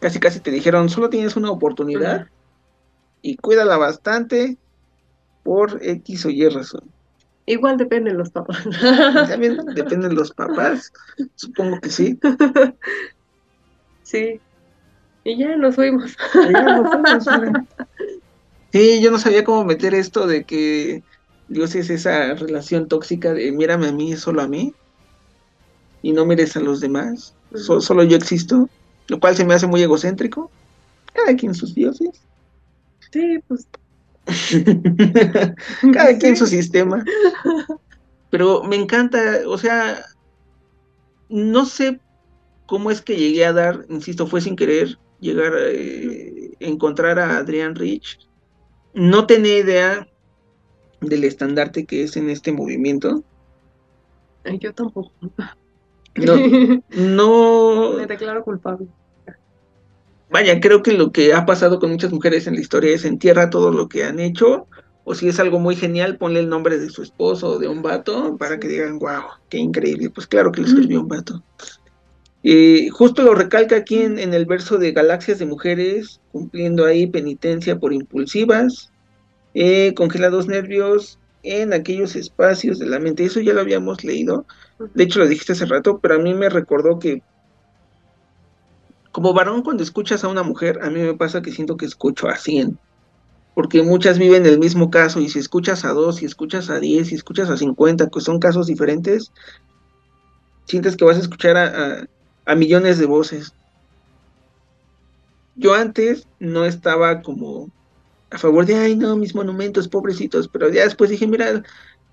casi 0.01 0.18
casi 0.18 0.40
te 0.40 0.51
dijeron, 0.51 0.88
solo 0.88 1.11
tienes 1.11 1.37
una 1.37 1.51
oportunidad 1.51 2.27
y 3.20 3.37
cuídala 3.37 3.77
bastante 3.77 4.57
por 5.42 5.79
X 5.83 6.27
o 6.27 6.31
Y 6.31 6.49
razón. 6.49 6.83
Igual 7.47 7.77
dependen 7.77 8.16
los 8.16 8.31
papás. 8.31 8.64
También 9.29 9.59
dependen 9.75 10.11
de 10.11 10.16
los 10.16 10.33
papás, 10.33 10.92
supongo 11.35 11.79
que 11.81 11.90
sí. 11.90 12.18
sí. 14.03 14.40
Y 15.25 15.39
ya 15.39 15.57
nos 15.57 15.75
fuimos. 15.75 16.15
Ya 16.35 16.63
nos 16.63 17.25
fuimos. 17.25 17.67
Sí, 18.73 19.01
yo 19.03 19.11
no 19.11 19.19
sabía 19.19 19.45
cómo 19.45 19.65
meter 19.65 19.95
esto 19.95 20.27
de 20.27 20.45
que 20.45 21.03
Dios 21.49 21.75
es 21.75 21.91
esa 21.91 22.35
relación 22.35 22.89
tóxica 22.89 23.33
de 23.33 23.53
mírame 23.53 23.89
a 23.89 23.93
mí, 23.93 24.17
solo 24.17 24.43
a 24.43 24.49
mí, 24.49 24.75
y 26.03 26.13
no 26.13 26.27
mires 26.27 26.57
a 26.57 26.61
los 26.61 26.81
demás, 26.81 27.35
so- 27.55 27.75
Ujú. 27.75 27.81
solo 27.83 28.03
yo 28.03 28.17
existo, 28.17 28.69
lo 29.09 29.21
cual 29.21 29.37
se 29.37 29.45
me 29.45 29.55
hace 29.55 29.67
muy 29.67 29.83
egocéntrico. 29.83 30.51
Cada 31.13 31.35
quien 31.37 31.55
sus 31.55 31.75
dioses, 31.75 32.11
Sí, 33.13 33.39
pues. 33.47 33.67
cada 35.93 36.19
quien 36.19 36.37
su 36.37 36.47
sistema. 36.47 37.05
Pero 38.31 38.65
me 38.65 38.77
encanta, 38.77 39.43
o 39.47 39.57
sea, 39.57 40.05
no 41.29 41.65
sé 41.67 42.01
cómo 42.66 42.90
es 42.90 43.00
que 43.03 43.16
llegué 43.16 43.44
a 43.44 43.53
dar, 43.53 43.85
insisto, 43.88 44.27
fue 44.27 44.40
sin 44.40 44.57
querer 44.57 44.98
llegar 45.20 45.55
a 45.55 45.68
eh, 45.70 46.53
encontrar 46.61 47.18
a 47.18 47.38
Adrián 47.38 47.74
Rich. 47.74 48.18
No 48.94 49.27
tenía 49.27 49.59
idea 49.59 50.09
del 51.00 51.24
estandarte 51.24 51.85
que 51.85 52.05
es 52.05 52.16
en 52.16 52.31
este 52.31 52.53
movimiento. 52.53 53.22
Ay, 54.44 54.59
Yo 54.59 54.72
tampoco. 54.74 55.12
No, 56.16 56.37
no, 56.90 57.92
Me 57.98 58.07
declaro 58.07 58.44
culpable. 58.44 58.87
vaya, 60.31 60.61
creo 60.61 60.83
que 60.83 60.92
lo 60.92 61.12
que 61.12 61.35
ha 61.35 61.44
pasado 61.46 61.81
con 61.81 61.90
muchas 61.90 62.12
mujeres 62.12 62.46
en 62.46 62.55
la 62.55 62.61
historia 62.61 62.94
es 62.94 63.05
entierra 63.05 63.50
todo 63.50 63.72
lo 63.72 63.88
que 63.88 64.05
han 64.05 64.20
hecho, 64.20 64.68
o 65.05 65.14
si 65.14 65.29
es 65.29 65.38
algo 65.40 65.59
muy 65.59 65.77
genial, 65.77 66.16
ponle 66.16 66.40
el 66.40 66.48
nombre 66.48 66.79
de 66.79 66.88
su 66.88 67.03
esposo 67.03 67.50
o 67.53 67.59
de 67.59 67.68
un 67.68 67.83
vato 67.83 68.37
para 68.38 68.59
que 68.59 68.68
digan, 68.68 68.98
wow, 68.98 69.22
qué 69.48 69.59
increíble. 69.59 70.11
Pues 70.11 70.27
claro 70.27 70.50
que 70.53 70.62
lo 70.62 70.66
escribió 70.66 71.00
un 71.00 71.09
vato. 71.09 71.42
Eh, 72.47 72.91
justo 72.91 73.23
lo 73.23 73.35
recalca 73.35 73.77
aquí 73.77 74.03
en, 74.03 74.19
el 74.19 74.45
verso 74.45 74.77
de 74.77 74.93
Galaxias 74.93 75.39
de 75.39 75.47
Mujeres, 75.47 76.21
cumpliendo 76.31 76.85
ahí 76.85 77.07
penitencia 77.07 77.79
por 77.79 77.95
impulsivas, 77.95 78.93
eh, 79.55 79.95
congelados 79.95 80.47
nervios 80.47 81.21
en 81.43 81.73
aquellos 81.73 82.17
espacios 82.17 82.79
de 82.79 82.87
la 82.87 83.01
mente. 83.01 83.25
Eso 83.25 83.41
ya 83.41 83.55
lo 83.55 83.63
habíamos 83.63 84.05
leído. 84.05 84.47
De 84.95 85.05
hecho, 85.05 85.21
lo 85.21 85.29
dijiste 85.29 85.53
hace 85.53 85.67
rato, 85.67 86.01
pero 86.01 86.17
a 86.17 86.19
mí 86.19 86.35
me 86.35 86.51
recordó 86.51 86.99
que 86.99 87.23
como 89.11 89.33
varón 89.33 89.63
cuando 89.63 89.83
escuchas 89.83 90.25
a 90.25 90.29
una 90.29 90.43
mujer, 90.43 90.81
a 90.83 90.91
mí 90.91 91.01
me 91.01 91.15
pasa 91.15 91.41
que 91.41 91.53
siento 91.53 91.77
que 91.79 91.87
escucho 91.87 92.29
a 92.29 92.37
100, 92.37 92.79
porque 93.55 93.83
muchas 93.83 94.19
viven 94.19 94.47
el 94.47 94.59
mismo 94.59 94.91
caso 94.91 95.21
y 95.21 95.29
si 95.31 95.39
escuchas 95.39 95.85
a 95.85 95.93
dos, 95.93 96.17
si 96.17 96.27
escuchas 96.27 96.71
a 96.71 96.81
10, 96.81 97.09
si 97.09 97.15
escuchas 97.15 97.51
a 97.51 97.57
50, 97.57 98.09
que 98.09 98.21
son 98.21 98.39
casos 98.41 98.67
diferentes, 98.67 99.33
sientes 100.67 100.97
que 100.97 101.05
vas 101.05 101.17
a 101.17 101.21
escuchar 101.21 101.57
a- 101.57 102.05
a 102.47 102.55
millones 102.55 102.99
de 102.99 103.07
voces. 103.07 103.53
Yo 105.57 105.75
antes 105.75 106.27
no 106.41 106.65
estaba 106.65 107.23
como 107.23 107.71
a 108.31 108.39
favor 108.39 108.67
de, 108.67 108.75
ay 108.75 108.97
no, 108.97 109.17
mis 109.17 109.35
monumentos, 109.35 109.89
pobrecitos, 109.89 110.49
pero 110.49 110.69
ya 110.69 110.85
después 110.85 111.11
dije, 111.11 111.27
mira, 111.27 111.63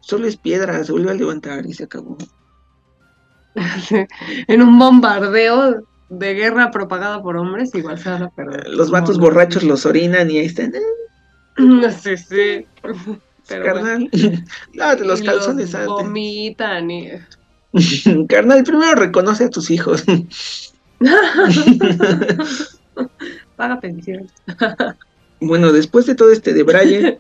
solo 0.01 0.27
es 0.27 0.37
piedra, 0.37 0.83
se 0.83 0.91
vuelve 0.91 1.11
a 1.11 1.15
levantar 1.15 1.65
y 1.65 1.73
se 1.73 1.85
acabó. 1.85 2.17
en 4.47 4.61
un 4.61 4.77
bombardeo 4.77 5.83
de 6.09 6.33
guerra 6.33 6.71
propagada 6.71 7.21
por 7.21 7.37
hombres, 7.37 7.73
igual 7.73 7.97
se 7.97 8.09
van 8.09 8.23
a 8.23 8.29
perder. 8.29 8.67
Los 8.69 8.91
vatos 8.91 9.17
borrachos 9.17 9.63
los 9.63 9.85
orinan 9.85 10.29
y 10.29 10.39
ahí 10.39 10.45
están, 10.45 10.73
eh, 10.75 10.81
Sí, 12.01 12.17
sí. 12.17 12.65
Pero 13.47 13.65
carnal, 13.65 14.09
lávate 14.73 15.05
los 15.05 15.21
calzones 15.21 15.73
antes. 15.73 15.87
vomitan 15.87 16.91
y... 16.91 17.11
Carnal, 18.27 18.63
primero 18.63 18.95
reconoce 18.95 19.45
a 19.45 19.49
tus 19.49 19.71
hijos. 19.71 20.03
Paga 23.55 23.79
pensión. 23.79 24.29
bueno, 25.39 25.71
después 25.71 26.05
de 26.05 26.15
todo 26.15 26.31
este 26.31 26.53
de 26.53 26.63
Brian, 26.63 27.17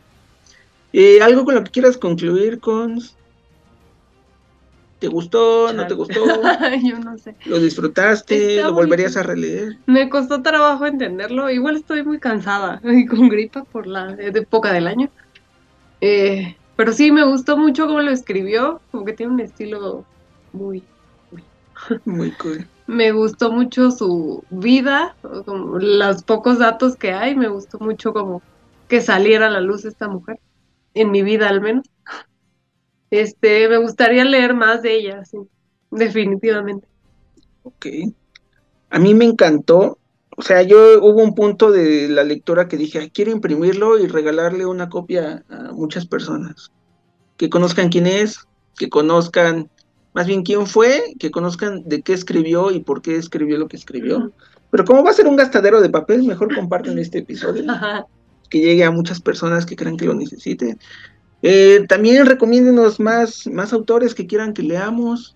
eh, 0.93 1.21
algo 1.21 1.45
con 1.45 1.55
lo 1.55 1.63
que 1.63 1.71
quieras 1.71 1.97
concluir 1.97 2.59
con. 2.59 2.99
¿Te 4.99 5.07
gustó? 5.07 5.73
¿No 5.73 5.87
te 5.87 5.95
gustó? 5.95 6.23
Yo 6.83 6.99
no 6.99 7.17
sé. 7.17 7.35
¿Lo 7.45 7.57
disfrutaste? 7.57 8.57
Está 8.57 8.67
¿Lo 8.67 8.73
volverías 8.73 9.15
bonito. 9.15 9.29
a 9.29 9.33
releer? 9.33 9.77
Me 9.87 10.09
costó 10.09 10.43
trabajo 10.43 10.85
entenderlo. 10.85 11.49
Igual 11.49 11.77
estoy 11.77 12.03
muy 12.03 12.19
cansada 12.19 12.79
y 12.83 13.07
con 13.07 13.29
gripa 13.29 13.63
por 13.63 13.87
la 13.87 14.15
época 14.19 14.71
del 14.71 14.85
año. 14.85 15.09
Eh, 16.01 16.55
pero 16.75 16.93
sí, 16.93 17.11
me 17.11 17.23
gustó 17.23 17.57
mucho 17.57 17.87
cómo 17.87 18.01
lo 18.01 18.11
escribió. 18.11 18.79
Como 18.91 19.05
que 19.05 19.13
tiene 19.13 19.33
un 19.33 19.39
estilo 19.39 20.05
muy... 20.53 20.83
Muy 22.05 22.31
cool. 22.33 22.67
Me 22.87 23.11
gustó 23.11 23.51
mucho 23.51 23.89
su 23.89 24.43
vida, 24.49 25.15
como 25.45 25.79
los 25.79 26.23
pocos 26.23 26.59
datos 26.59 26.95
que 26.95 27.11
hay. 27.11 27.35
Me 27.35 27.47
gustó 27.47 27.79
mucho 27.79 28.13
como 28.13 28.41
que 28.87 29.01
saliera 29.01 29.47
a 29.47 29.49
la 29.49 29.61
luz 29.61 29.85
esta 29.85 30.07
mujer. 30.07 30.39
En 30.93 31.09
mi 31.09 31.23
vida 31.23 31.49
al 31.49 31.61
menos. 31.61 31.85
Este, 33.09 33.67
me 33.67 33.77
gustaría 33.77 34.25
leer 34.25 34.53
más 34.53 34.81
de 34.81 34.95
ella, 34.95 35.25
sí. 35.25 35.37
Definitivamente. 35.89 36.87
Ok. 37.63 37.87
A 38.89 38.99
mí 38.99 39.13
me 39.13 39.25
encantó. 39.25 39.97
O 40.37 40.41
sea, 40.41 40.61
yo 40.61 41.01
hubo 41.03 41.23
un 41.23 41.33
punto 41.33 41.71
de 41.71 42.07
la 42.09 42.23
lectura 42.23 42.67
que 42.67 42.77
dije, 42.77 42.99
"Ay, 42.99 43.09
quiero 43.09 43.31
imprimirlo 43.31 43.99
y 43.99 44.07
regalarle 44.07 44.65
una 44.65 44.89
copia 44.89 45.43
a 45.49 45.71
muchas 45.71 46.05
personas. 46.05 46.71
Que 47.37 47.49
conozcan 47.49 47.89
quién 47.89 48.05
es, 48.05 48.47
que 48.77 48.89
conozcan 48.89 49.69
más 50.13 50.27
bien 50.27 50.43
quién 50.43 50.67
fue, 50.67 51.13
que 51.19 51.31
conozcan 51.31 51.83
de 51.85 52.01
qué 52.01 52.13
escribió 52.13 52.71
y 52.71 52.81
por 52.81 53.01
qué 53.01 53.15
escribió 53.15 53.57
lo 53.57 53.67
que 53.67 53.77
escribió. 53.77 54.31
Pero 54.69 54.85
como 54.85 55.03
va 55.03 55.11
a 55.11 55.13
ser 55.13 55.27
un 55.27 55.35
gastadero 55.35 55.81
de 55.81 55.89
papel, 55.89 56.23
mejor 56.23 56.53
comparten 56.53 56.97
este 56.99 57.19
episodio, 57.19 57.63
que 58.49 58.59
llegue 58.59 58.83
a 58.83 58.91
muchas 58.91 59.21
personas 59.21 59.65
que 59.65 59.75
crean 59.75 59.97
que 59.97 60.05
lo 60.05 60.13
necesiten. 60.13 60.77
Eh, 61.41 61.85
también 61.87 62.25
recomiéndenos 62.25 62.99
más, 62.99 63.47
más 63.47 63.73
autores 63.73 64.13
que 64.13 64.27
quieran 64.27 64.53
que 64.53 64.63
leamos. 64.63 65.35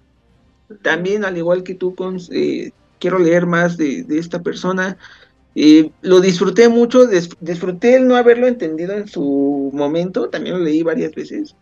También, 0.81 1.25
al 1.25 1.37
igual 1.37 1.63
que 1.63 1.75
tú, 1.75 1.95
Cons, 1.95 2.29
eh, 2.31 2.71
quiero 2.99 3.19
leer 3.19 3.45
más 3.45 3.77
de, 3.77 4.03
de 4.03 4.19
esta 4.19 4.41
persona. 4.41 4.97
Eh, 5.55 5.91
lo 6.01 6.19
disfruté 6.19 6.67
mucho, 6.67 7.09
dis- 7.09 7.35
disfruté 7.39 7.95
el 7.95 8.07
no 8.07 8.15
haberlo 8.15 8.47
entendido 8.47 8.93
en 8.93 9.07
su 9.07 9.71
momento, 9.73 10.29
también 10.29 10.57
lo 10.57 10.63
leí 10.63 10.83
varias 10.83 11.13
veces. 11.13 11.55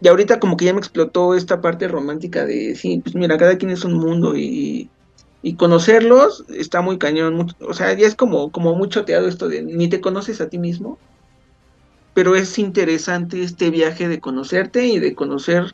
Y 0.00 0.08
ahorita 0.08 0.38
como 0.40 0.56
que 0.56 0.66
ya 0.66 0.72
me 0.74 0.78
explotó 0.80 1.34
esta 1.34 1.60
parte 1.60 1.88
romántica 1.88 2.44
de, 2.46 2.74
sí, 2.76 3.00
pues 3.02 3.14
mira, 3.16 3.36
cada 3.38 3.58
quien 3.58 3.70
es 3.72 3.84
un 3.84 3.94
mundo 3.94 4.36
y, 4.36 4.92
y 5.42 5.56
conocerlos 5.56 6.44
está 6.48 6.80
muy 6.82 6.98
cañón. 6.98 7.34
mucho- 7.34 7.54
o 7.60 7.74
sea, 7.74 7.92
ya 7.94 8.06
es 8.06 8.14
como, 8.16 8.50
como 8.52 8.74
muy 8.76 8.88
choteado 8.88 9.26
esto 9.28 9.48
de 9.48 9.62
ni 9.64 9.88
te 9.88 10.00
conoces 10.00 10.40
a 10.40 10.48
ti 10.48 10.58
mismo, 10.58 11.00
pero 12.12 12.34
es 12.36 12.58
interesante 12.58 13.42
este 13.42 13.70
viaje 13.70 14.08
de 14.08 14.20
conocerte 14.20 14.86
y 14.86 14.98
de 14.98 15.14
conocer 15.14 15.72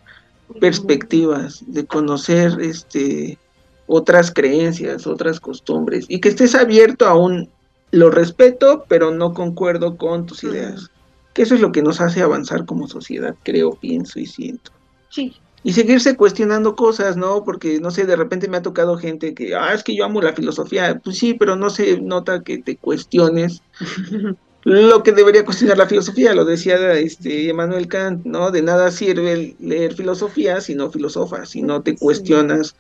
perspectivas, 0.61 1.59
de 1.67 1.87
conocer 1.87 2.53
este 2.61 3.41
otras 3.87 4.33
creencias, 4.33 5.07
otras 5.07 5.41
costumbres, 5.41 6.07
y 6.09 6.21
que 6.21 6.31
estés 6.31 6.55
abierto 6.55 7.07
a 7.07 7.17
un 7.17 7.55
lo 7.93 8.11
respeto, 8.11 8.87
pero 8.89 9.11
no 9.13 9.35
concuerdo 9.35 9.97
con 9.97 10.27
tus 10.27 10.43
ideas. 10.45 10.89
Que 11.35 11.43
eso 11.43 11.55
es 11.55 11.61
lo 11.61 11.73
que 11.73 11.83
nos 11.83 12.01
hace 12.01 12.23
avanzar 12.23 12.65
como 12.65 12.89
sociedad, 12.89 13.35
creo, 13.43 13.75
pienso 13.75 14.19
y 14.19 14.27
siento. 14.27 14.71
Sí. 15.11 15.37
y 15.63 15.73
seguirse 15.73 16.17
cuestionando 16.17 16.75
cosas, 16.75 17.17
¿no? 17.17 17.45
Porque, 17.45 17.79
no 17.81 17.91
sé, 17.91 18.05
de 18.05 18.17
repente 18.17 18.49
me 18.49 18.57
ha 18.57 18.63
tocado 18.63 18.97
gente 18.99 19.35
que, 19.35 19.55
ah, 19.55 19.73
es 19.73 19.83
que 19.85 19.95
yo 19.95 20.05
amo 20.05 20.21
la 20.21 20.33
filosofía. 20.33 21.01
Pues 21.03 21.19
sí, 21.19 21.35
pero 21.35 21.57
no 21.57 21.71
se 21.71 22.01
nota 22.01 22.43
que 22.43 22.59
te 22.59 22.77
cuestiones 22.77 23.63
lo 24.65 25.03
que 25.03 25.13
debería 25.13 25.45
cuestionar 25.45 25.77
la 25.77 25.87
filosofía, 25.87 26.35
lo 26.35 26.45
decía 26.45 26.95
este 26.95 27.51
Emmanuel 27.51 27.87
Kant, 27.87 28.25
¿no? 28.25 28.51
De 28.51 28.63
nada 28.63 28.91
sirve 28.91 29.55
leer 29.61 29.95
filosofía 29.95 30.61
si 30.61 30.75
no 30.75 30.91
filosofas, 30.91 31.51
si 31.51 31.63
no 31.63 31.83
te 31.83 31.97
cuestionas 31.97 32.75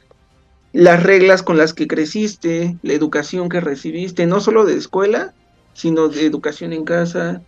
las 0.72 1.02
reglas 1.02 1.42
con 1.42 1.56
las 1.56 1.74
que 1.74 1.86
creciste, 1.86 2.76
la 2.82 2.94
educación 2.94 3.48
que 3.48 3.60
recibiste, 3.60 4.26
no 4.26 4.40
solo 4.40 4.64
de 4.64 4.76
escuela, 4.76 5.34
sino 5.74 6.08
de 6.08 6.26
educación 6.26 6.72
en 6.72 6.84
casa, 6.84 7.42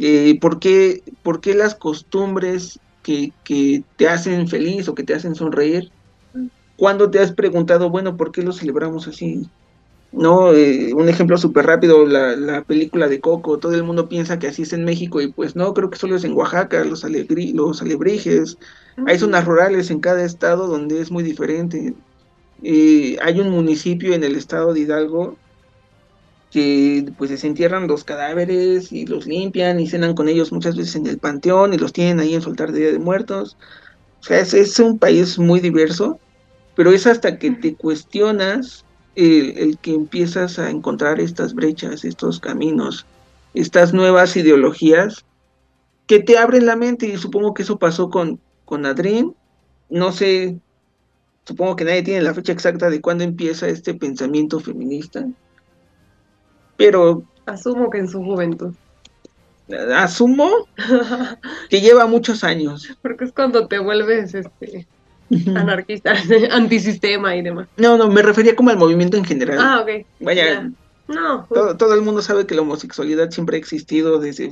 eh, 0.00 0.38
¿por, 0.40 0.58
qué, 0.58 1.02
¿por, 1.22 1.40
qué, 1.40 1.54
las 1.54 1.74
costumbres 1.74 2.80
que, 3.02 3.32
que, 3.44 3.84
te 3.96 4.08
hacen 4.08 4.48
feliz 4.48 4.88
o 4.88 4.94
que 4.94 5.02
te 5.04 5.14
hacen 5.14 5.34
sonreír? 5.34 5.90
¿Cuándo 6.76 7.10
te 7.10 7.18
has 7.18 7.32
preguntado, 7.32 7.90
bueno, 7.90 8.16
¿por 8.16 8.32
qué 8.32 8.42
lo 8.42 8.52
celebramos 8.52 9.06
así? 9.06 9.46
No, 10.12 10.52
eh, 10.54 10.94
un 10.94 11.08
ejemplo 11.08 11.36
súper 11.36 11.66
rápido, 11.66 12.06
la, 12.06 12.34
la, 12.34 12.64
película 12.64 13.08
de 13.08 13.20
Coco, 13.20 13.58
todo 13.58 13.74
el 13.74 13.84
mundo 13.84 14.08
piensa 14.08 14.38
que 14.38 14.48
así 14.48 14.62
es 14.62 14.72
en 14.72 14.84
México 14.84 15.20
y 15.20 15.30
pues 15.30 15.54
no, 15.54 15.74
creo 15.74 15.90
que 15.90 15.98
solo 15.98 16.16
es 16.16 16.24
en 16.24 16.32
Oaxaca, 16.32 16.82
los, 16.84 17.04
alegri 17.04 17.52
los 17.52 17.82
alebrijes, 17.82 18.56
hay 19.06 19.18
zonas 19.18 19.44
rurales 19.44 19.90
en 19.90 20.00
cada 20.00 20.24
estado 20.24 20.66
donde 20.66 21.00
es 21.00 21.10
muy 21.10 21.22
diferente. 21.22 21.94
Eh, 22.62 23.18
hay 23.22 23.38
un 23.38 23.50
municipio 23.50 24.14
en 24.14 24.24
el 24.24 24.34
estado 24.34 24.72
de 24.72 24.80
Hidalgo 24.80 25.36
que 26.50 27.12
pues 27.16 27.38
se 27.38 27.46
entierran 27.46 27.86
los 27.86 28.04
cadáveres 28.04 28.92
y 28.92 29.06
los 29.06 29.26
limpian 29.26 29.78
y 29.78 29.86
cenan 29.86 30.14
con 30.14 30.28
ellos 30.28 30.52
muchas 30.52 30.76
veces 30.76 30.96
en 30.96 31.06
el 31.06 31.18
panteón 31.18 31.72
y 31.72 31.78
los 31.78 31.92
tienen 31.92 32.18
ahí 32.18 32.34
en 32.34 32.42
su 32.42 32.50
altar 32.50 32.72
de 32.72 32.80
Día 32.80 32.92
de 32.92 32.98
Muertos. 32.98 33.56
O 34.20 34.24
sea, 34.24 34.40
es, 34.40 34.52
es 34.52 34.78
un 34.80 34.98
país 34.98 35.38
muy 35.38 35.60
diverso, 35.60 36.18
pero 36.74 36.90
es 36.90 37.06
hasta 37.06 37.38
que 37.38 37.52
te 37.52 37.76
cuestionas 37.76 38.84
el, 39.14 39.56
el, 39.58 39.78
que 39.78 39.94
empiezas 39.94 40.58
a 40.58 40.70
encontrar 40.70 41.20
estas 41.20 41.54
brechas, 41.54 42.04
estos 42.04 42.40
caminos, 42.40 43.06
estas 43.54 43.92
nuevas 43.92 44.36
ideologías 44.36 45.24
que 46.06 46.18
te 46.18 46.36
abren 46.36 46.66
la 46.66 46.74
mente 46.74 47.06
y 47.06 47.16
supongo 47.16 47.54
que 47.54 47.62
eso 47.62 47.78
pasó 47.78 48.10
con, 48.10 48.40
con 48.64 48.86
Adrien. 48.86 49.36
No 49.88 50.10
sé, 50.10 50.58
supongo 51.44 51.76
que 51.76 51.84
nadie 51.84 52.02
tiene 52.02 52.22
la 52.22 52.34
fecha 52.34 52.52
exacta 52.52 52.90
de 52.90 53.00
cuándo 53.00 53.22
empieza 53.22 53.68
este 53.68 53.94
pensamiento 53.94 54.58
feminista 54.58 55.24
pero... 56.80 57.22
Asumo 57.44 57.90
que 57.90 57.98
en 57.98 58.08
su 58.08 58.22
juventud. 58.22 58.72
Asumo 59.94 60.50
que 61.68 61.80
lleva 61.80 62.06
muchos 62.06 62.42
años. 62.42 62.96
Porque 63.02 63.24
es 63.24 63.32
cuando 63.32 63.66
te 63.68 63.78
vuelves 63.78 64.34
este 64.34 64.86
anarquista, 65.54 66.14
antisistema 66.50 67.36
y 67.36 67.42
demás. 67.42 67.68
No, 67.76 67.96
no, 67.96 68.08
me 68.08 68.22
refería 68.22 68.56
como 68.56 68.70
al 68.70 68.78
movimiento 68.78 69.16
en 69.16 69.24
general. 69.24 69.58
Ah, 69.60 69.80
ok. 69.82 70.06
Vaya, 70.20 70.70
no, 71.06 71.46
todo, 71.48 71.76
todo, 71.76 71.94
el 71.94 72.02
mundo 72.02 72.22
sabe 72.22 72.46
que 72.46 72.54
la 72.54 72.62
homosexualidad 72.62 73.30
siempre 73.30 73.56
ha 73.56 73.58
existido 73.58 74.18
desde 74.18 74.50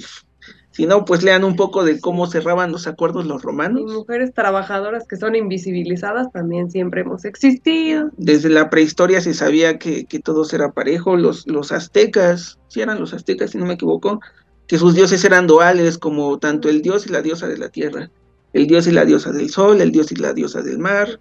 si 0.78 0.86
no, 0.86 1.04
pues 1.04 1.24
lean 1.24 1.42
un 1.42 1.56
poco 1.56 1.82
de 1.82 1.98
cómo 1.98 2.28
cerraban 2.28 2.70
los 2.70 2.86
acuerdos 2.86 3.26
los 3.26 3.42
romanos. 3.42 3.80
Y 3.80 3.92
mujeres 3.92 4.32
trabajadoras 4.32 5.08
que 5.08 5.16
son 5.16 5.34
invisibilizadas 5.34 6.30
también 6.30 6.70
siempre 6.70 7.00
hemos 7.00 7.24
existido. 7.24 8.12
Desde 8.16 8.48
la 8.48 8.70
prehistoria 8.70 9.20
se 9.20 9.34
sabía 9.34 9.80
que, 9.80 10.04
que 10.04 10.20
todos 10.20 10.54
era 10.54 10.70
parejo. 10.70 11.16
Los, 11.16 11.48
los 11.48 11.72
aztecas, 11.72 12.60
si 12.68 12.80
eran 12.80 13.00
los 13.00 13.12
aztecas, 13.12 13.50
si 13.50 13.58
no 13.58 13.66
me 13.66 13.74
equivoco, 13.74 14.20
que 14.68 14.78
sus 14.78 14.94
dioses 14.94 15.24
eran 15.24 15.48
duales, 15.48 15.98
como 15.98 16.38
tanto 16.38 16.68
el 16.68 16.80
dios 16.80 17.08
y 17.08 17.10
la 17.10 17.22
diosa 17.22 17.48
de 17.48 17.58
la 17.58 17.70
tierra. 17.70 18.08
El 18.52 18.68
dios 18.68 18.86
y 18.86 18.92
la 18.92 19.04
diosa 19.04 19.32
del 19.32 19.50
sol, 19.50 19.80
el 19.80 19.90
dios 19.90 20.12
y 20.12 20.14
la 20.14 20.32
diosa 20.32 20.62
del 20.62 20.78
mar. 20.78 21.18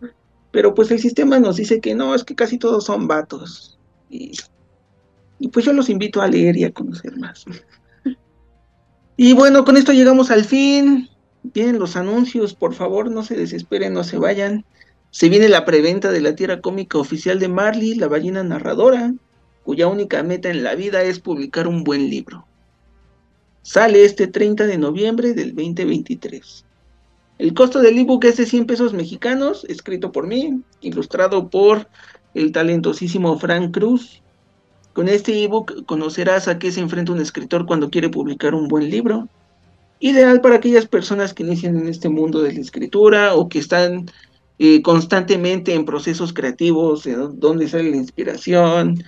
Pero 0.52 0.76
pues 0.76 0.91
el 0.91 1.00
sistema 1.00 1.39
nos 1.39 1.56
dice 1.56 1.82
que 1.82 1.96
no, 1.96 2.13
es 2.13 2.24
que 2.24 2.36
casi 2.36 2.60
todos 2.60 2.86
son 2.86 3.08
vatos. 3.08 3.80
Y, 4.08 4.34
y 5.39 5.48
pues 5.48 5.65
yo 5.65 5.74
los 5.74 5.89
invito 5.89 6.22
a 6.22 6.28
leer 6.28 6.56
y 6.58 6.63
a 6.63 6.72
conocer 6.72 7.17
más. 7.17 7.43
Y 9.20 9.34
bueno, 9.34 9.66
con 9.66 9.78
esto 9.78 9.94
llegamos 9.94 10.30
al 10.30 10.46
fin. 10.46 11.10
Vienen 11.42 11.80
los 11.80 11.96
anuncios, 11.96 12.54
por 12.54 12.76
favor, 12.76 13.10
no 13.10 13.24
se 13.24 13.36
desesperen, 13.36 13.94
no 13.94 14.04
se 14.04 14.20
vayan. 14.20 14.64
Se 15.10 15.28
viene 15.28 15.50
la 15.50 15.66
preventa 15.66 16.12
de 16.12 16.22
la 16.22 16.36
tierra 16.36 16.62
cómica 16.62 17.00
oficial 17.00 17.40
de 17.40 17.48
Marley, 17.48 17.96
la 17.96 18.08
ballena 18.08 18.44
narradora, 18.44 19.16
cuya 19.64 19.88
única 19.88 20.22
meta 20.22 20.50
en 20.50 20.64
la 20.64 20.76
vida 20.76 21.02
es 21.02 21.20
publicar 21.20 21.68
un 21.68 21.84
buen 21.84 22.12
libro. 22.12 22.46
Sale 23.64 24.06
este 24.06 24.28
30 24.28 24.68
de 24.68 24.78
noviembre 24.78 25.34
del 25.34 25.56
2023. 25.56 26.64
El 27.40 27.54
costo 27.56 27.80
del 27.82 27.98
ebook 27.98 28.24
es 28.26 28.38
de 28.38 28.46
100 28.46 28.68
pesos 28.68 28.94
mexicanos, 28.94 29.66
escrito 29.68 30.12
por 30.12 30.28
mí, 30.28 30.62
ilustrado 30.82 31.50
por 31.50 31.88
el 32.36 32.52
talentosísimo 32.52 33.40
Frank 33.40 33.74
Cruz, 33.74 34.22
con 34.98 35.10
este 35.10 35.44
ebook 35.44 35.86
conocerás 35.86 36.48
a 36.48 36.58
qué 36.58 36.72
se 36.72 36.80
enfrenta 36.80 37.12
un 37.12 37.22
escritor 37.22 37.68
cuando 37.68 37.92
quiere 37.92 38.10
publicar 38.10 38.56
un 38.56 38.68
buen 38.68 38.90
libro. 38.90 39.28
Ideal 40.00 40.42
para 40.42 40.56
aquellas 40.56 40.88
personas 40.88 41.36
que 41.36 41.44
inician 41.44 41.78
en 41.78 41.88
este 41.88 42.10
mundo 42.10 42.42
de 42.42 42.52
la 42.52 42.60
escritura 42.62 43.36
o 43.36 43.48
que 43.48 43.60
están 43.60 44.10
eh, 44.58 44.82
constantemente 44.82 45.76
en 45.76 45.86
procesos 45.86 46.34
creativos, 46.34 47.04
de 47.04 47.16
dónde 47.16 47.68
sale 47.68 47.92
la 47.92 47.98
inspiración, 47.98 49.04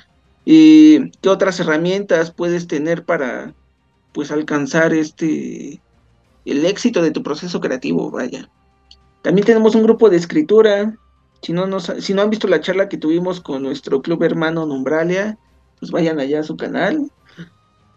y 0.45 1.09
qué 1.21 1.29
otras 1.29 1.59
herramientas 1.59 2.29
puedes 2.29 2.67
tener 2.67 3.03
para 3.03 3.55
pues 4.13 4.29
alcanzar 4.29 4.93
este 4.93 5.81
el 6.45 6.65
éxito 6.67 7.01
de 7.01 7.09
tu 7.09 7.23
proceso 7.23 7.59
creativo, 7.61 8.11
vaya. 8.11 8.47
También 9.23 9.47
tenemos 9.47 9.73
un 9.73 9.81
grupo 9.81 10.11
de 10.11 10.17
escritura. 10.17 10.95
Si 11.41 11.51
no, 11.51 11.79
si 11.79 12.13
no 12.13 12.21
han 12.21 12.29
visto 12.29 12.47
la 12.47 12.61
charla 12.61 12.89
que 12.89 12.97
tuvimos 12.97 13.41
con 13.41 13.63
nuestro 13.63 14.03
club 14.03 14.21
hermano 14.21 14.67
Nombralia, 14.67 15.39
pues 15.79 15.91
vayan 15.91 16.19
allá 16.19 16.41
a 16.41 16.43
su 16.43 16.57
canal. 16.57 17.11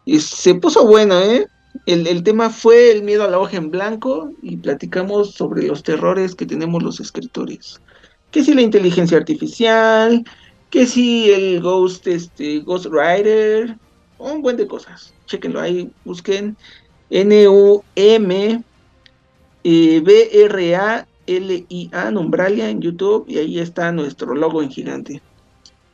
Y 0.04 0.20
se 0.20 0.54
puso 0.54 0.86
bueno, 0.86 1.18
¿eh? 1.20 1.46
El, 1.86 2.22
tema 2.22 2.50
fue 2.50 2.92
el 2.92 3.02
miedo 3.02 3.24
a 3.24 3.28
la 3.28 3.38
hoja 3.38 3.56
en 3.56 3.70
blanco 3.70 4.30
y 4.42 4.56
platicamos 4.56 5.32
sobre 5.32 5.66
los 5.66 5.82
terrores 5.82 6.34
que 6.34 6.46
tenemos 6.46 6.82
los 6.82 7.00
escritores. 7.00 7.80
Que 8.30 8.44
si 8.44 8.54
la 8.54 8.62
inteligencia 8.62 9.16
artificial, 9.18 10.22
que 10.70 10.86
si 10.86 11.30
el 11.30 11.60
Ghost, 11.60 12.06
este, 12.06 12.60
Ghost 12.60 12.86
Rider, 12.86 13.76
un 14.18 14.42
buen 14.42 14.56
de 14.56 14.66
cosas. 14.66 15.14
Chequenlo 15.26 15.60
ahí, 15.60 15.90
busquen 16.04 16.56
N-U-M 17.10 18.62
B-R-A-L-I-A, 19.64 21.10
Nombralia 22.10 22.68
en 22.68 22.80
YouTube 22.80 23.24
y 23.28 23.38
ahí 23.38 23.60
está 23.60 23.92
nuestro 23.92 24.34
logo 24.34 24.62
en 24.62 24.70
gigante. 24.70 25.22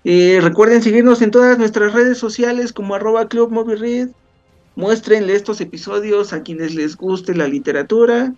Eh, 0.04 0.38
recuerden 0.42 0.82
seguirnos 0.82 1.22
en 1.22 1.30
todas 1.30 1.58
nuestras 1.58 1.92
redes 1.92 2.18
sociales 2.18 2.72
como 2.72 2.94
arroba 2.94 3.28
Club 3.28 3.50
Muéstrenle 4.76 5.34
estos 5.34 5.60
episodios 5.60 6.32
a 6.32 6.42
quienes 6.42 6.74
les 6.74 6.96
guste 6.96 7.34
la 7.34 7.48
literatura. 7.48 8.32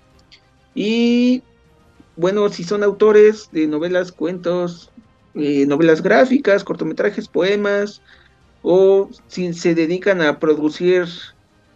Y 0.74 1.42
bueno, 2.16 2.48
si 2.48 2.64
son 2.64 2.82
autores 2.82 3.50
de 3.52 3.66
novelas, 3.66 4.10
cuentos, 4.10 4.90
eh, 5.34 5.66
novelas 5.66 6.02
gráficas, 6.02 6.64
cortometrajes, 6.64 7.28
poemas, 7.28 8.00
o 8.62 9.10
si 9.28 9.52
se 9.52 9.74
dedican 9.74 10.22
a 10.22 10.38
producir 10.38 11.06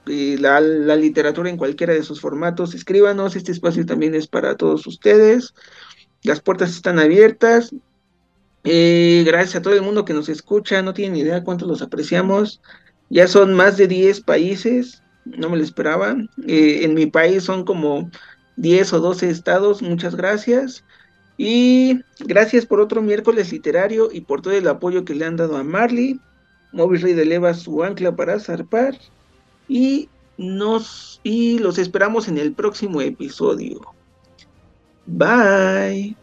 eh, 0.07 0.37
la, 0.41 0.61
la, 0.61 0.97
literatura 0.97 1.51
en 1.51 1.57
cualquiera 1.57 1.93
de 1.93 2.03
sus 2.03 2.21
formatos, 2.21 2.75
escríbanos. 2.75 3.37
Este 3.37 3.53
espacio 3.53 3.85
también 3.85 4.15
es 4.15 4.27
para 4.27 4.57
todos 4.57 4.87
ustedes. 4.87 5.55
Las 6.23 6.41
puertas 6.41 6.71
están 6.71 6.99
abiertas. 6.99 7.75
Eh, 8.65 9.23
gracias 9.27 9.57
a 9.57 9.63
todo 9.63 9.75
el 9.75 9.83
mundo 9.83 10.05
que 10.05 10.15
nos 10.15 10.29
escucha, 10.29 10.83
no 10.83 10.95
tienen 10.95 11.17
idea 11.17 11.45
cuánto 11.45 11.67
los 11.67 11.83
apreciamos. 11.83 12.61
Ya 13.11 13.29
son 13.29 13.55
más 13.55 13.77
de 13.77 13.87
10 13.87 14.23
países, 14.23 15.03
no 15.25 15.51
me 15.51 15.57
lo 15.57 15.63
esperaba. 15.63 16.17
Eh, 16.47 16.81
en 16.83 16.95
mi 16.95 17.07
país 17.07 17.45
son 17.45 17.65
como 17.65 18.11
10 18.57 18.93
o 18.95 19.01
12 19.01 19.31
estados, 19.31 19.83
muchas 19.83 20.17
gracias. 20.17 20.85
Y 21.37 22.01
gracias 22.21 22.65
por 22.67 22.81
otro 22.81 23.03
miércoles 23.03 23.53
literario 23.53 24.09
y 24.13 24.23
por 24.23 24.41
todo 24.41 24.55
el 24.55 24.69
apoyo 24.69 25.05
que 25.05 25.15
le 25.15 25.27
han 25.27 25.37
dado 25.37 25.57
a 25.57 25.65
Marley. 25.65 26.21
Móvil 26.73 27.03
Rey 27.03 27.13
eleva 27.13 27.55
su 27.55 27.83
ancla 27.85 28.17
para 28.17 28.41
zarpar. 28.41 28.99
Y 29.69 30.09
nos 30.37 31.21
y 31.23 31.59
los 31.59 31.79
esperamos 31.79 32.29
en 32.29 32.39
el 32.39 32.53
próximo 32.53 33.01
episodio. 33.01 33.81
Bye. 35.07 36.17